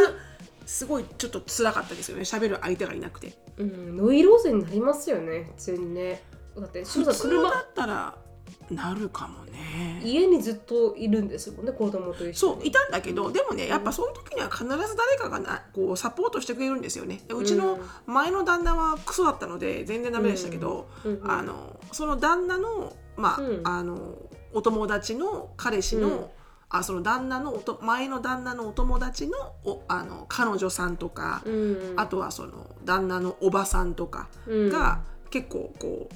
[0.66, 3.34] すごいちょっと辛かったですよね喋る相手がいなくて。
[3.56, 6.22] うん、ノイローゼになりますよね普通にね。
[6.58, 8.18] だって車通だったら
[8.70, 10.00] なるかもね。
[10.04, 12.34] 家にずっといるんですもんね子供と一緒に。
[12.34, 17.20] そういたんだけどでもねやっぱそういう時には必ず誰かがなこうサポートしてくれるんですよね。
[17.28, 23.60] でうちの前の旦那はクソだったので全然ダメでしたけど、うんうんあのその旦那のまあ、うん。
[23.64, 24.16] あの
[24.52, 26.26] お友達の彼氏の、うん。
[26.68, 34.70] あその旦那のおと前の旦那のお友達のおあの彼女さんとか、うんあとはその旦那のおばさんとかうん。
[34.70, 36.14] が結構こう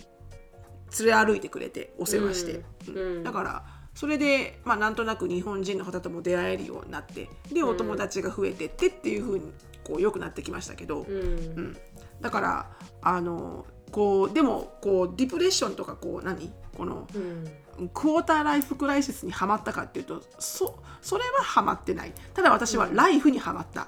[0.99, 3.25] 連れ歩いてくれてお世話して、うん。
[3.25, 3.65] だから
[3.95, 7.69] それで、まあ、なんとなく日本人の方とも出会えるようになってでうん。
[7.71, 9.53] お友達が増えてってっていう風に
[9.85, 11.17] こう良くなってきましたけど、うん。
[11.17, 11.21] う
[11.61, 11.77] ん。
[12.21, 12.71] だから
[13.03, 16.53] あのこうでもこうディプレッションとかこう何？
[16.77, 17.47] このうん。
[17.95, 22.13] クォーターライフクライシスにはまったかっていうとそそれははまってない。
[22.35, 23.87] ただ私はライフにはまった、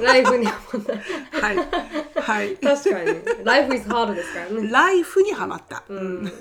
[0.00, 0.98] ライフにはまんない
[1.30, 1.56] はい。
[2.20, 2.56] はい。
[2.56, 3.44] 確かに。
[3.44, 4.68] ライフ is hard ですからね。
[4.70, 6.22] ライフにはまった、ううん。
[6.22, 6.34] んはい。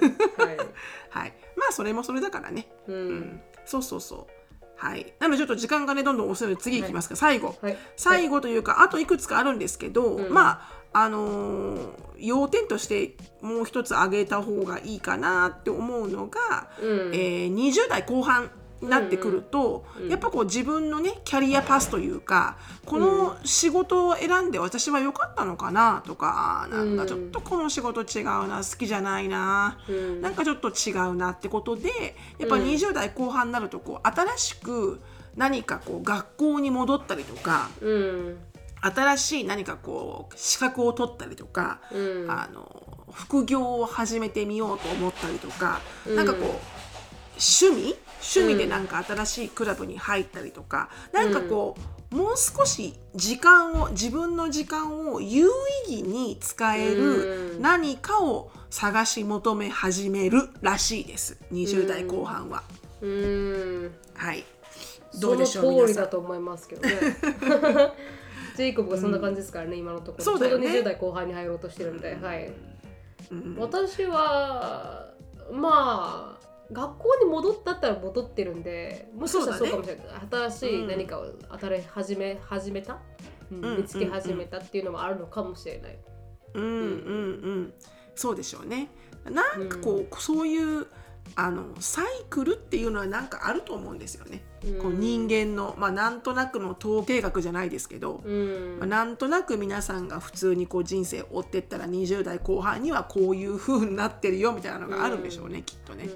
[1.09, 1.33] はい。
[1.55, 2.67] まあそれもそれだからね。
[2.87, 3.15] ううん。
[3.19, 4.65] ん、そうそうそう。
[4.75, 5.13] はい。
[5.19, 7.55] なのでちょっと時間がねどんどん遅いので次いきますか、最後。
[7.61, 7.77] はい。
[7.97, 10.33] 最後というか、あといくつかあるんですけど、うん。
[10.33, 11.89] まああのー
[12.23, 17.11] 要点としてもう一つ挙げた方がいいかなって思うのが、うん。
[17.13, 18.43] えー20代後半。
[18.43, 18.49] に
[18.81, 30.21] なってくると、うんうんやっぱこう自分のねキャリアパスというかこの仕事を選んで私は良かったのかなとかなんかちょっとこの仕事違うな好きじゃないな、うん。
[30.21, 31.89] なんかちょっと違うなってことで
[32.39, 32.63] やっぱうん。
[32.63, 35.01] 20代後半になるとこう新しく
[35.35, 38.37] 何かこう学校に戻ったりとかうん。
[38.81, 42.31] 新しい何かこう資格を取ったりとか、うん。
[42.31, 46.15] あの副業を始めてみようと思ったりとか、うん。
[46.15, 46.43] なんかこう
[47.37, 51.75] 趣味趣味でなんか新しいクラブに入ったりとか、なんかこ
[52.11, 55.47] うもう少し時間を自分の時間を有
[55.87, 57.61] 意義に使えるうん。
[57.61, 61.37] 何かを探し求め始めるらしいです。
[61.53, 62.63] 20代後半は。
[63.01, 63.91] うん。
[64.13, 64.43] はい。
[65.13, 65.87] どそうのでしょう通皆さん。
[65.87, 66.91] りだと思いますけどね。
[68.57, 70.23] ジェイコブがそんな感じですからね、今のところ。
[70.23, 70.67] そうだよね。
[70.67, 72.51] ちょうど20代後半に入ろうとしてるんで、はい。
[73.31, 73.55] うん。
[73.57, 75.07] 私は
[75.53, 76.30] まあ
[76.71, 80.05] 学校に戻ったったら戻ってるんでもしかしたらそうかもしれない、
[80.49, 81.25] 新しい何かを
[81.59, 82.93] 新し始め始めた、
[83.51, 85.99] うんうん見つけ始めたっていうのもあるのかもしれない。
[86.53, 86.79] うんうんう
[87.63, 87.73] ん。
[88.15, 88.87] そうでしょうね。
[89.25, 90.87] なんかこう、そういう
[91.35, 94.43] あのサイクルっていうのはなんかあると思うんですよね、
[94.81, 98.77] こう人間のまあなんとなくの統計学じゃないですけど、うん。
[98.79, 106.09] まあ、なんとなく皆さんが普通にこう人生を追ってったら20代後半にはこういう風になってるよみたいなのがあるんでしょうね、きっとね。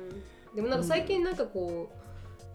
[0.56, 2.06] うんでもなんか最近なんかこう、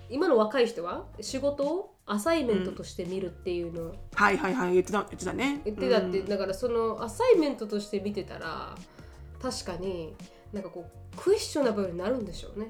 [0.08, 5.60] 今の若い人は仕事をアサイメントとして見るっていうのをはいはいはい言ってた言ってたね。
[5.64, 6.28] 言ってたって、うん。
[6.28, 8.74] だからそのアサイメントとして見てたら
[9.40, 10.14] 確かに
[10.52, 12.68] なんかこうクエスチョナブルになるんでしょうね。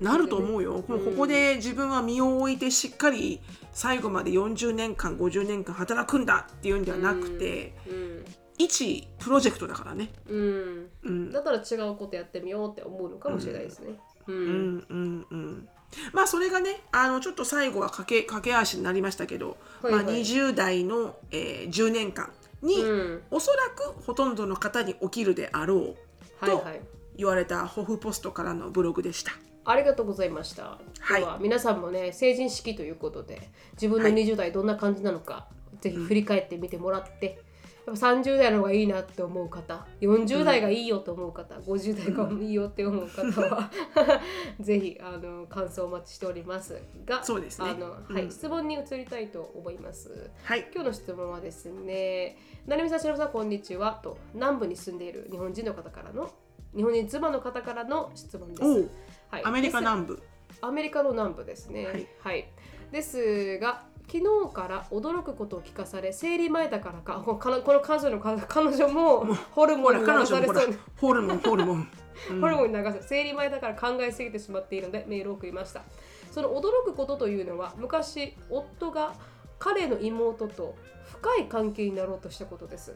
[0.00, 1.04] なると思うよ、こうん。
[1.04, 3.40] ここで自分は身を置いてしっかり
[3.72, 8.24] 最後まで40年間50年間働くんだっていうんではなくて、うん。
[8.58, 10.10] 一プロジェクトだからね。
[10.28, 11.32] うん、うん。
[11.32, 13.88] だったら違うことやってみようって思うのかもしれないですね。
[13.88, 14.86] うんうん。
[14.88, 15.26] うん。
[15.30, 15.68] うん
[16.12, 20.04] まあそれがねあのちょっと最後は駆け駆け足になりましたけど、はいはい。
[20.04, 23.22] まあ、20代の、えー10年間に、うん。
[23.30, 26.80] おそらくほとんどの方に起きるであろうとはいはい。
[27.16, 29.32] 言われたホフポストからのブログでした。
[29.64, 30.78] ありがとうございました。
[30.98, 31.20] はい。
[31.20, 34.14] では皆さんもね成人式ということで自分のはい。
[34.14, 35.46] 20代どんな感じなのか、
[35.80, 37.40] ぜひ振り返ってみてもらって、
[37.86, 43.70] やっぱ30代の方がいいなって思う方40代がいいよと思う方、50代がいいよって思う方は
[44.60, 50.30] ぜひあの感想をお待ちしておりますがそうですねあの、はいうん質問に移りたいと思います。
[50.42, 56.30] はい、今日の質問はですね、なるみさん、しのぶさん、こんにちはと南部に住んでいる日本人の方からの
[56.74, 58.88] 日本人妻の方からの質問です。
[59.30, 60.22] はい、アメリカ南部。
[60.60, 61.86] アメリカの南部ですね。
[61.86, 61.92] は
[62.30, 62.44] はいい。
[62.92, 67.22] ですが、昨日から驚くことを聞かされ生理前だからか。
[67.24, 70.68] このこの彼女の彼女も ホルモンに流されそう。
[70.68, 71.88] にホルモンホルモン、
[72.30, 72.40] うん。
[72.40, 75.82] ホルモンに流され生理前だから考えすぎてしまっているのでメールを送りました。
[76.30, 79.14] その驚くことというのは昔夫が
[79.58, 80.74] 彼の妹と
[81.04, 82.94] 深い関係になろうとしたことです。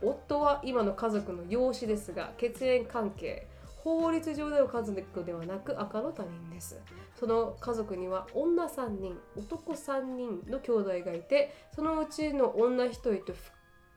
[0.00, 6.80] 夫は今の家族の養子ですが血縁関係法律上での家族ではなく赤の他人です
[7.18, 13.52] その家族には女3人男3人の兄弟がいてそのうちの女1人とふ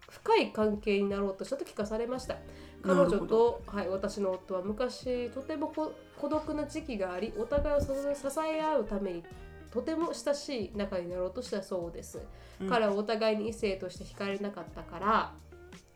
[0.09, 2.35] 深い関係になろうとしたと聞かされました。
[2.83, 9.23] 彼女と、はい、私の夫は昔とてもこ孤独な時期がありお互いを支え支え合うために
[9.71, 12.19] とても親しい仲になろうとしたそうです、
[12.59, 12.69] うん。
[12.69, 15.33] 彼はお互いに異性として惹かれなかったから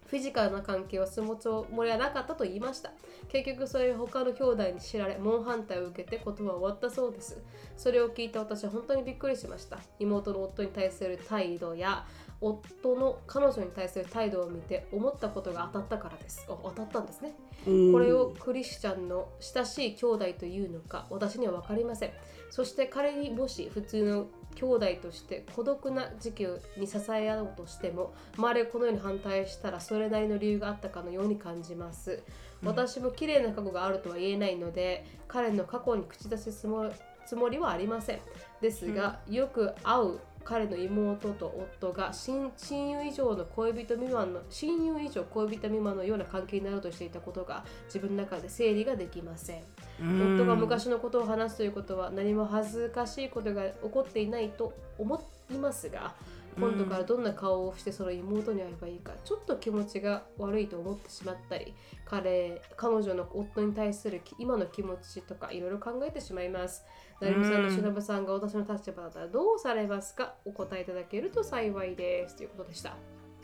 [0.07, 2.91] フィジカルな関係を進むつもりはなかったと言いました。
[3.27, 7.41] 結局それを他の兄弟に知られ猛反対を受けてことは終わったそうです。
[7.75, 9.79] それを聞いた私は本当にびっくりしました。
[9.99, 12.05] 妹の夫に対する態度や
[12.39, 16.45] 夫の彼女に対する態度を見て思ったことが当たったからです。
[16.49, 17.33] あ当たったんですね。
[17.65, 17.91] うん。
[17.91, 22.11] これをクリスチャンの親しい兄弟というのか私には分かりません。
[22.51, 26.47] そして彼にもし普通の兄弟として孤独な時期
[26.77, 32.23] に支え合おうとしても周りがこのように反対したらそれなりの理由があったかのように感じます。
[32.63, 36.89] 私も綺麗な過去があるとは言えないので彼の過去に口出しすも
[37.27, 38.19] つもりはありません。
[38.61, 41.47] ですが、よく会う彼の妹と
[41.81, 49.65] 夫が親親友以上の恋人未満の親友以上恋人未満のような関係になろうとしていたことが自分の中で整理ができませんうん
[49.99, 55.21] 夫が昔のことを話すということは何も恥ずかしいことが起こっていないと思
[55.51, 56.13] いますが
[56.57, 61.73] 今度からどんな顔をしてその妹に会えばいいかちょっと気持ちが悪いと思ってしまったり
[62.05, 66.85] 彼彼女の夫に対する今の気持ちとかいろいろ考えてしまいます。
[67.21, 70.35] 成美さんのしのぶさんが私の立場だったらどうされますか？
[70.43, 72.35] お答えいただけると幸いです。
[72.35, 72.97] ということでした、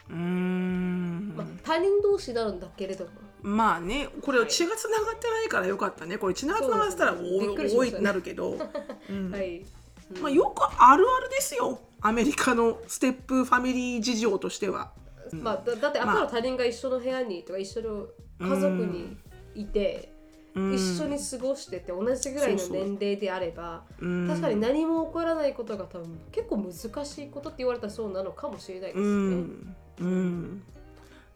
[0.10, 1.34] うーん。
[1.36, 3.12] まあ、他人同士なんだけれども
[3.44, 4.48] まあねこれはい。
[4.50, 6.18] 血がつながってないからよかったね。
[6.18, 7.40] これ血がつながってたらそうですね。
[7.40, 7.94] びっおくりしましたね。
[7.94, 8.58] いおいってなるけど、
[9.10, 9.32] うん。
[9.32, 11.80] はい、うんまあ、よくあるあるですよ。
[12.02, 14.92] アメリカのステップファミリー事情としては。
[15.32, 18.08] まあ、だだって赤の他人が一緒の部屋にとか一緒の
[18.40, 19.18] 家族に
[19.56, 20.12] いて、
[20.54, 20.74] うん。
[20.74, 24.28] 一緒に過ごしてて同じぐらいの年齢であればうん。
[24.28, 29.36] 確かに何も起こらないことが多分結構難しいことって言われたらそうなのかもしれないですうね。
[29.36, 29.76] ん。
[30.00, 30.64] うん、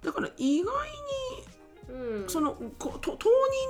[0.04, 0.74] だから意外
[1.90, 2.22] うん。
[2.24, 3.00] にその当人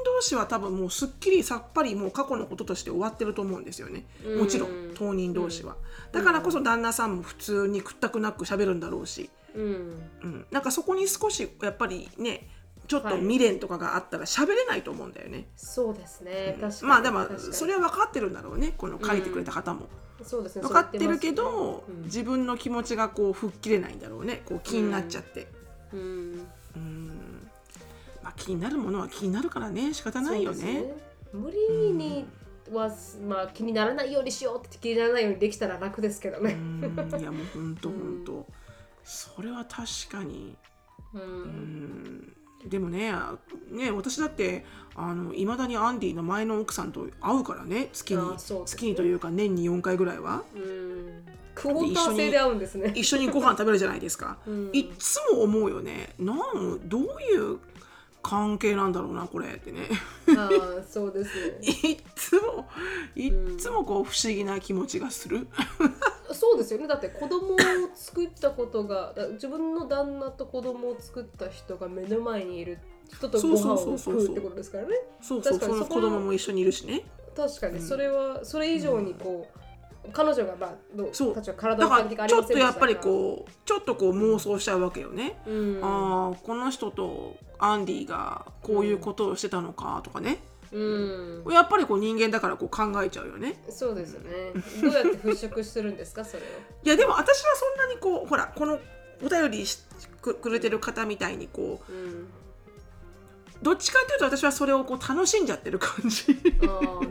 [0.06, 4.06] 同士は多分もうすっきりさっぱりもう過去のこととして終わってると思うんですよね。
[4.38, 5.76] もちろうんん当人同士は、
[6.12, 9.64] だからこそ旦那さんも普通に屈託なく喋るんだろうし、うん。
[10.24, 12.48] うん、なんかそこに少しやっぱりね
[12.88, 13.20] ちょっとはい。
[13.22, 15.48] 未練とかがあったら喋れないと思うんだよね。
[15.56, 16.90] そうですね、確かに。
[16.90, 18.74] まあでもそれは分かってるんだろうね。
[18.78, 19.88] この書いてくれた方も。
[20.24, 20.62] そうですね。
[20.62, 22.04] 分かってるけど、そう言ってますね。
[22.06, 24.44] 自分の気持ちがこう吹っ切れないんだろうね。
[24.46, 25.48] こう気になっちゃって。
[25.94, 26.48] うん。
[26.76, 27.15] うん
[28.38, 29.94] 気になるものは気になるからね。
[29.94, 30.94] 仕方ないよそうですね。
[31.34, 32.26] 無理に
[32.72, 32.90] は、
[33.28, 36.54] まあ、気にならないようにしようって気にならないようにできたら楽ですけどうね。
[36.54, 36.82] ん。
[37.20, 38.48] いやもう本当うん本当
[39.04, 40.56] それは確かに。
[41.14, 41.24] ううん。
[42.24, 42.34] ん
[42.70, 43.14] でもね
[43.70, 44.66] ね私だって
[44.96, 47.90] あの未だにアンディの前の奥さんと会うからね。
[47.94, 48.36] 月にね。
[48.66, 50.44] 月にというか年に4回ぐらいは。
[50.56, 51.24] うん。
[51.54, 52.92] クォーター制で合うんですね。
[52.96, 54.38] 一緒にご飯食べるじゃないですか。
[54.46, 54.70] うん。
[54.74, 56.14] いっつも思うよね。
[56.20, 57.06] なんどうい
[57.38, 57.60] う
[58.26, 59.82] 関係なんだろうなこれってね。
[60.36, 60.50] あ
[60.80, 61.60] あそうですね。
[61.92, 62.66] いっつも
[63.16, 65.48] いっつもこう不思議な気持ちがする。
[66.34, 66.88] そうですよね。
[66.88, 67.58] だって子供を
[67.94, 72.80] 作ったことがだ自分の旦那と子供を作った人が目の前にいる
[73.14, 74.96] 人とご飯を食うってことですからね。
[75.22, 77.06] そうそうその子確かにそこは供も一緒にいるしね。
[77.38, 77.80] 確かに。
[77.80, 81.36] それはそれ以上にこう、彼女がまあどうそう。
[81.36, 85.38] たちは体の関係がありらちょっませんでしたとやっぱりこうちょっとこう妄想しちゃうわけよね。
[85.46, 90.40] う、うん、ああこの人とアンディがこういうことをしてたのかとかね、
[90.72, 90.80] う
[91.50, 93.62] ん、やっぱりこう人間だからこう考えちゃうよね。
[93.70, 94.52] そうですよね。
[94.82, 96.26] どうやって払拭するんですか？
[96.26, 96.46] それを。
[96.84, 98.80] いやでも私はそんなにこうほらこの
[99.24, 99.80] お便りし
[100.22, 102.28] くくれてる方みたいにこううん
[103.62, 106.38] どっちかというと私はそれをこう楽しんじゃってる感じ。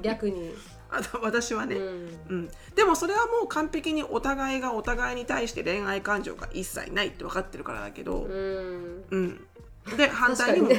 [0.02, 0.54] 逆に、
[0.90, 2.18] あの私はね、うん。
[2.28, 9.04] うん、でもそれはもう完璧にお互いがお互いに対して恋愛感情が一切ないって分かってるからだけど、うん。
[9.10, 9.46] うん、
[9.96, 10.70] で反対にも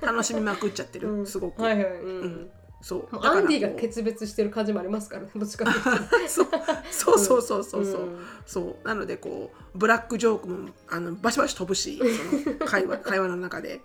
[0.00, 1.26] 楽しみまくっちゃってる、うん。
[1.26, 2.20] すごく、はいはい、うん。
[2.20, 2.50] うん。
[2.82, 3.08] そう。
[3.22, 5.30] アンディが決別してる感じもありますからね。
[5.34, 6.28] どっちかっていうと。
[6.28, 6.48] そう。
[6.90, 8.26] そうそうそうそうそう、うん。
[8.44, 8.86] そう。
[8.86, 12.04] なのでこうブラックジョークもあのバシバシ飛ぶしそ
[12.50, 13.80] の会話 会話の中で、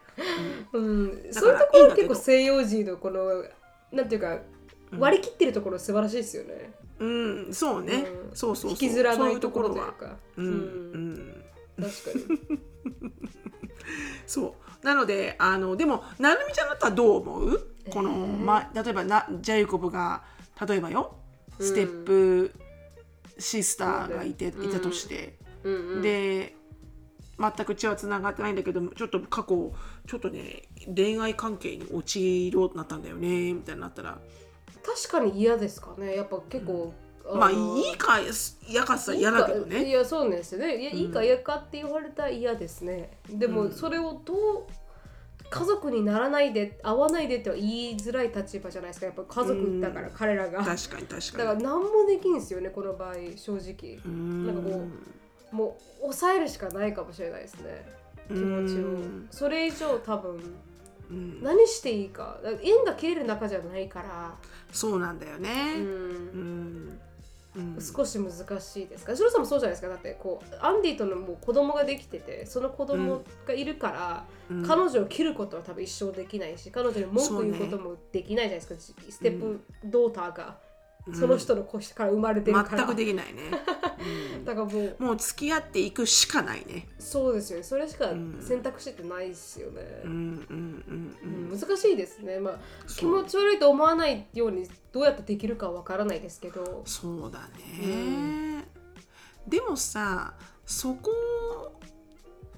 [0.73, 3.45] うん、だからそういうところ結構西洋人のこの
[3.91, 4.39] なんていうか
[4.91, 4.99] うん。
[4.99, 6.73] 割り切ってるところ素晴らしいですよね。
[6.99, 7.53] うん。
[7.53, 8.35] そうね、うん。
[8.35, 8.71] そうそうそう。
[8.71, 11.43] 引きずらそうないいうところというはかうん、うん。
[11.77, 12.59] 確かに
[14.27, 14.85] そう。
[14.85, 17.67] なのであのでもなるみちゃんだったらどう思う？
[17.91, 20.23] この、えーま、例えばなジャイコブが
[20.67, 21.15] 例えばよ
[21.59, 22.53] ステップ
[23.39, 25.73] シスターがいて、うんいたとして、うん。
[25.73, 26.55] うんで
[27.39, 29.71] 全く血はつながってないんだけどちょっと過去
[30.07, 30.63] ちょっとね
[30.95, 34.19] 恋愛関係に陥ろうとなったんだよねみたいになったら。
[34.83, 36.15] 確かに嫌ですかね。
[36.15, 36.93] やっぱ結構、
[37.35, 38.19] まあのいいか
[38.67, 39.75] 嫌かさ嫌だけどね。
[39.77, 40.77] かいやそうなんですよね。
[40.81, 43.17] いやいいか嫌かって言われたら嫌ですね。
[43.29, 43.51] でうん。
[43.53, 44.63] もそれをどう
[45.49, 49.05] 家族にならないで会わないでっては言いづらい立場じゃないですか。
[49.05, 50.59] やっぱ家族だから彼らが。
[50.59, 51.07] だか確かに。
[51.07, 53.97] 確からに何もできんですよねこの場合正直。
[54.11, 54.85] んなんかこ
[55.51, 57.85] もう抑えるしかないかもしれないですね。
[58.27, 58.87] 気持ちを。
[58.87, 59.27] うん。
[59.31, 60.39] それ以上多分
[61.09, 61.41] うん。
[61.41, 62.37] 何していいか。
[62.61, 64.35] 縁が切れる仲じゃないから、
[64.73, 65.85] そうなんだようね、んうん。
[65.85, 66.99] うん
[67.79, 69.15] 少し難しいですか？
[69.15, 69.87] シロさんもそうじゃないですか？
[69.89, 78.95] だってこうアンディとのもう子供ができてて、その子供がいるから、うん彼女を切ることは多分一生できないし、彼女に文句言うこともできないじゃないですか。
[79.09, 80.57] ステップドーターが、
[81.13, 82.77] その人の子から生まれてるから。
[82.77, 83.51] 全くできないね、
[84.43, 87.63] だからもううんもう付き合っていくしかないねそうですよね。
[87.63, 89.81] それしかん選択肢ってないですよね。
[90.05, 92.39] 難しいですね。
[92.39, 96.83] まあ気持ち悪いと思わないようにどうやってできるかわからないですけど。
[96.85, 97.47] そうだ
[97.79, 98.65] ね、
[99.47, 100.33] でもさ
[100.65, 101.79] そこを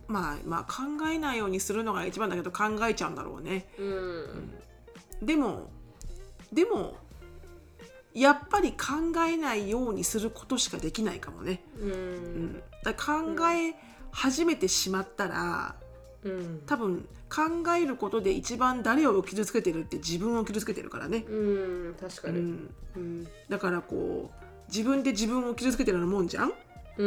[0.08, 4.54] まあまあ考えないようにするのが一番だけど考えちゃうんだろうねうん。
[5.22, 5.70] でも
[6.52, 6.98] でも
[8.14, 11.86] やっぱり考えないようにすることしかできないかもね、う。
[11.86, 13.76] うんん、だ考え
[14.12, 15.76] 始めてしまったら
[16.24, 16.62] うん。
[16.66, 17.42] 多分考
[17.76, 21.34] えることで一番誰を傷つけてるって自分を傷つけてるからね、う
[21.92, 21.96] ん。
[22.00, 22.40] 確かに。
[22.40, 23.28] うん、うん。
[23.48, 26.54] だからこう自分で自分を傷つけてるようなもんじゃん？
[26.98, 27.06] う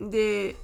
[0.00, 0.10] ん。
[0.10, 0.56] で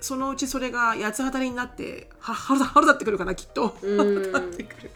[0.00, 4.90] そのうちそれが八つ当たりになっては腹立腹立ってくるかなきっと、うん 腹立ってくる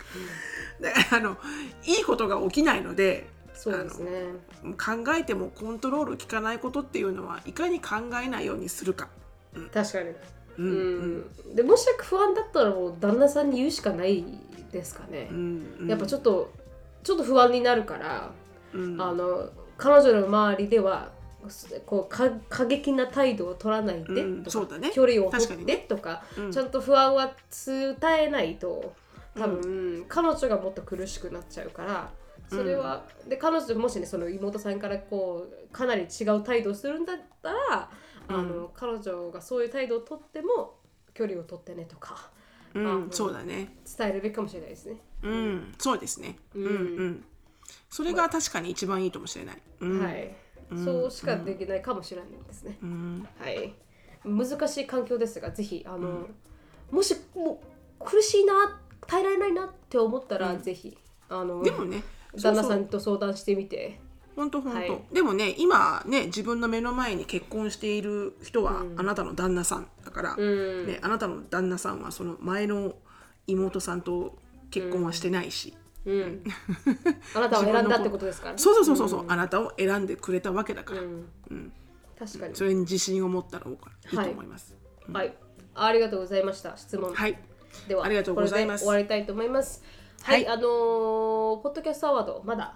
[0.81, 1.37] だからあの
[1.85, 4.11] いいことが起きないのでそうですね。
[4.73, 9.09] 考えてもコントロール効かないことっていうのはいかに考えないようにするか、
[9.73, 10.11] 確かに。
[10.11, 10.15] う
[10.59, 11.55] うんん。
[11.55, 14.25] でもし不安だったらもう旦那さんに言うしかない
[14.73, 15.35] ですかねう。
[15.35, 16.53] んやっぱちょっと
[17.03, 18.31] ちょっと不安になるから、
[18.75, 19.49] うんあの
[19.79, 21.11] 彼女の周りでは
[21.85, 27.35] こうか過激な態度を取らないでうんとか、そうだね距離を取って確かにねとか、うんちゃんと不安は
[27.67, 28.95] 伝えないと
[29.39, 32.11] 多分、彼女がもっと苦しくなっちゃうから
[32.49, 37.91] それは、で彼女もしねその妹さんからこうかなり違う態度をするんだったら、
[38.29, 40.75] あの彼女がそういう態度を取っても
[41.15, 42.31] 距離を取ってねとか
[42.75, 43.75] うんそうだね。
[43.99, 44.97] 伝えるべきかもしれないですね。
[45.23, 46.37] うんそうですね。
[46.55, 46.65] うん。
[46.65, 46.75] うんう
[47.05, 47.25] ん。
[47.91, 50.01] それが確かに一番いいかもしれない、うん。
[50.01, 50.31] はい、
[50.85, 52.79] そうしかできないかもしれないですね。
[52.83, 53.29] うん。
[53.39, 53.75] はい、
[54.25, 56.29] 難しい環境ですが、ぜひあの、
[56.91, 57.61] もしも
[58.01, 60.97] う苦しいな、耐えられないなって思ったら、ぜひ
[61.29, 62.03] あのでもね
[62.35, 64.01] 旦那さんと相談してみて、
[64.35, 65.03] 本当本当、はい。
[65.13, 69.01] でもね今ね自分の目の前に結婚している人はうん。
[69.01, 72.95] あなたの旦那さんだから、うん、ね、あなたの旦那さんはその前の
[73.47, 74.37] 妹さんと
[74.71, 76.43] 結婚はしてないし、うん、
[77.35, 78.59] あなたは選んだってことですからね。
[78.59, 81.73] そうそうそうそうそう、あなたを選んでくれたわけだから、うん、うん。
[82.19, 82.57] 確かに。
[82.57, 83.77] それに自信を持ったらいい
[84.19, 84.75] と思います。
[85.13, 85.35] はい、
[85.75, 86.77] ありがとうございました。
[86.77, 87.15] 質問。
[87.15, 87.39] はい、
[87.89, 89.83] では、ありがとうございます終わりたいと思います。
[90.23, 92.75] はい、はいあのーポッドキャストアワード、まだ、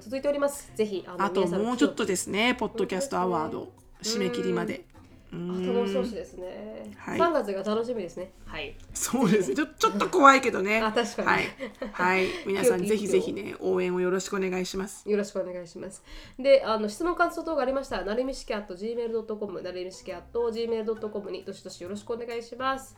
[0.00, 0.70] 続いております。
[0.74, 3.72] ぜひ、あのあともうちょっとですね、ポッドキャストアワード
[4.02, 4.84] 締め切りまで。
[5.32, 6.90] あともう少しですね。
[6.96, 8.32] はい3月が楽しみですね。
[8.46, 8.74] はい。
[8.92, 9.54] そうですね。
[9.54, 10.80] ちょちょっと怖いけどね。
[10.82, 11.46] あ確かにはい。
[11.92, 12.26] はい。
[12.46, 15.08] 皆さんぜひぜひね応援をよろしくお願いします。
[15.08, 16.02] よろしくお願いします。
[16.36, 22.96] で、あの質問感想等がありましたら、なるみしき at gmail.com、なるみしき at gmail.com にどしどしよろしくお願いします。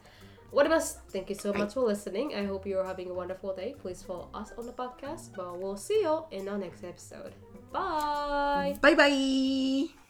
[0.53, 0.85] What of?
[1.09, 2.35] Thank you so much for listening.
[2.35, 3.75] I hope you're having a wonderful day.
[3.81, 7.33] Please follow us on the podcast, but we'll see you in our next episode.
[7.73, 8.77] Bye.
[8.81, 10.02] Bye bye.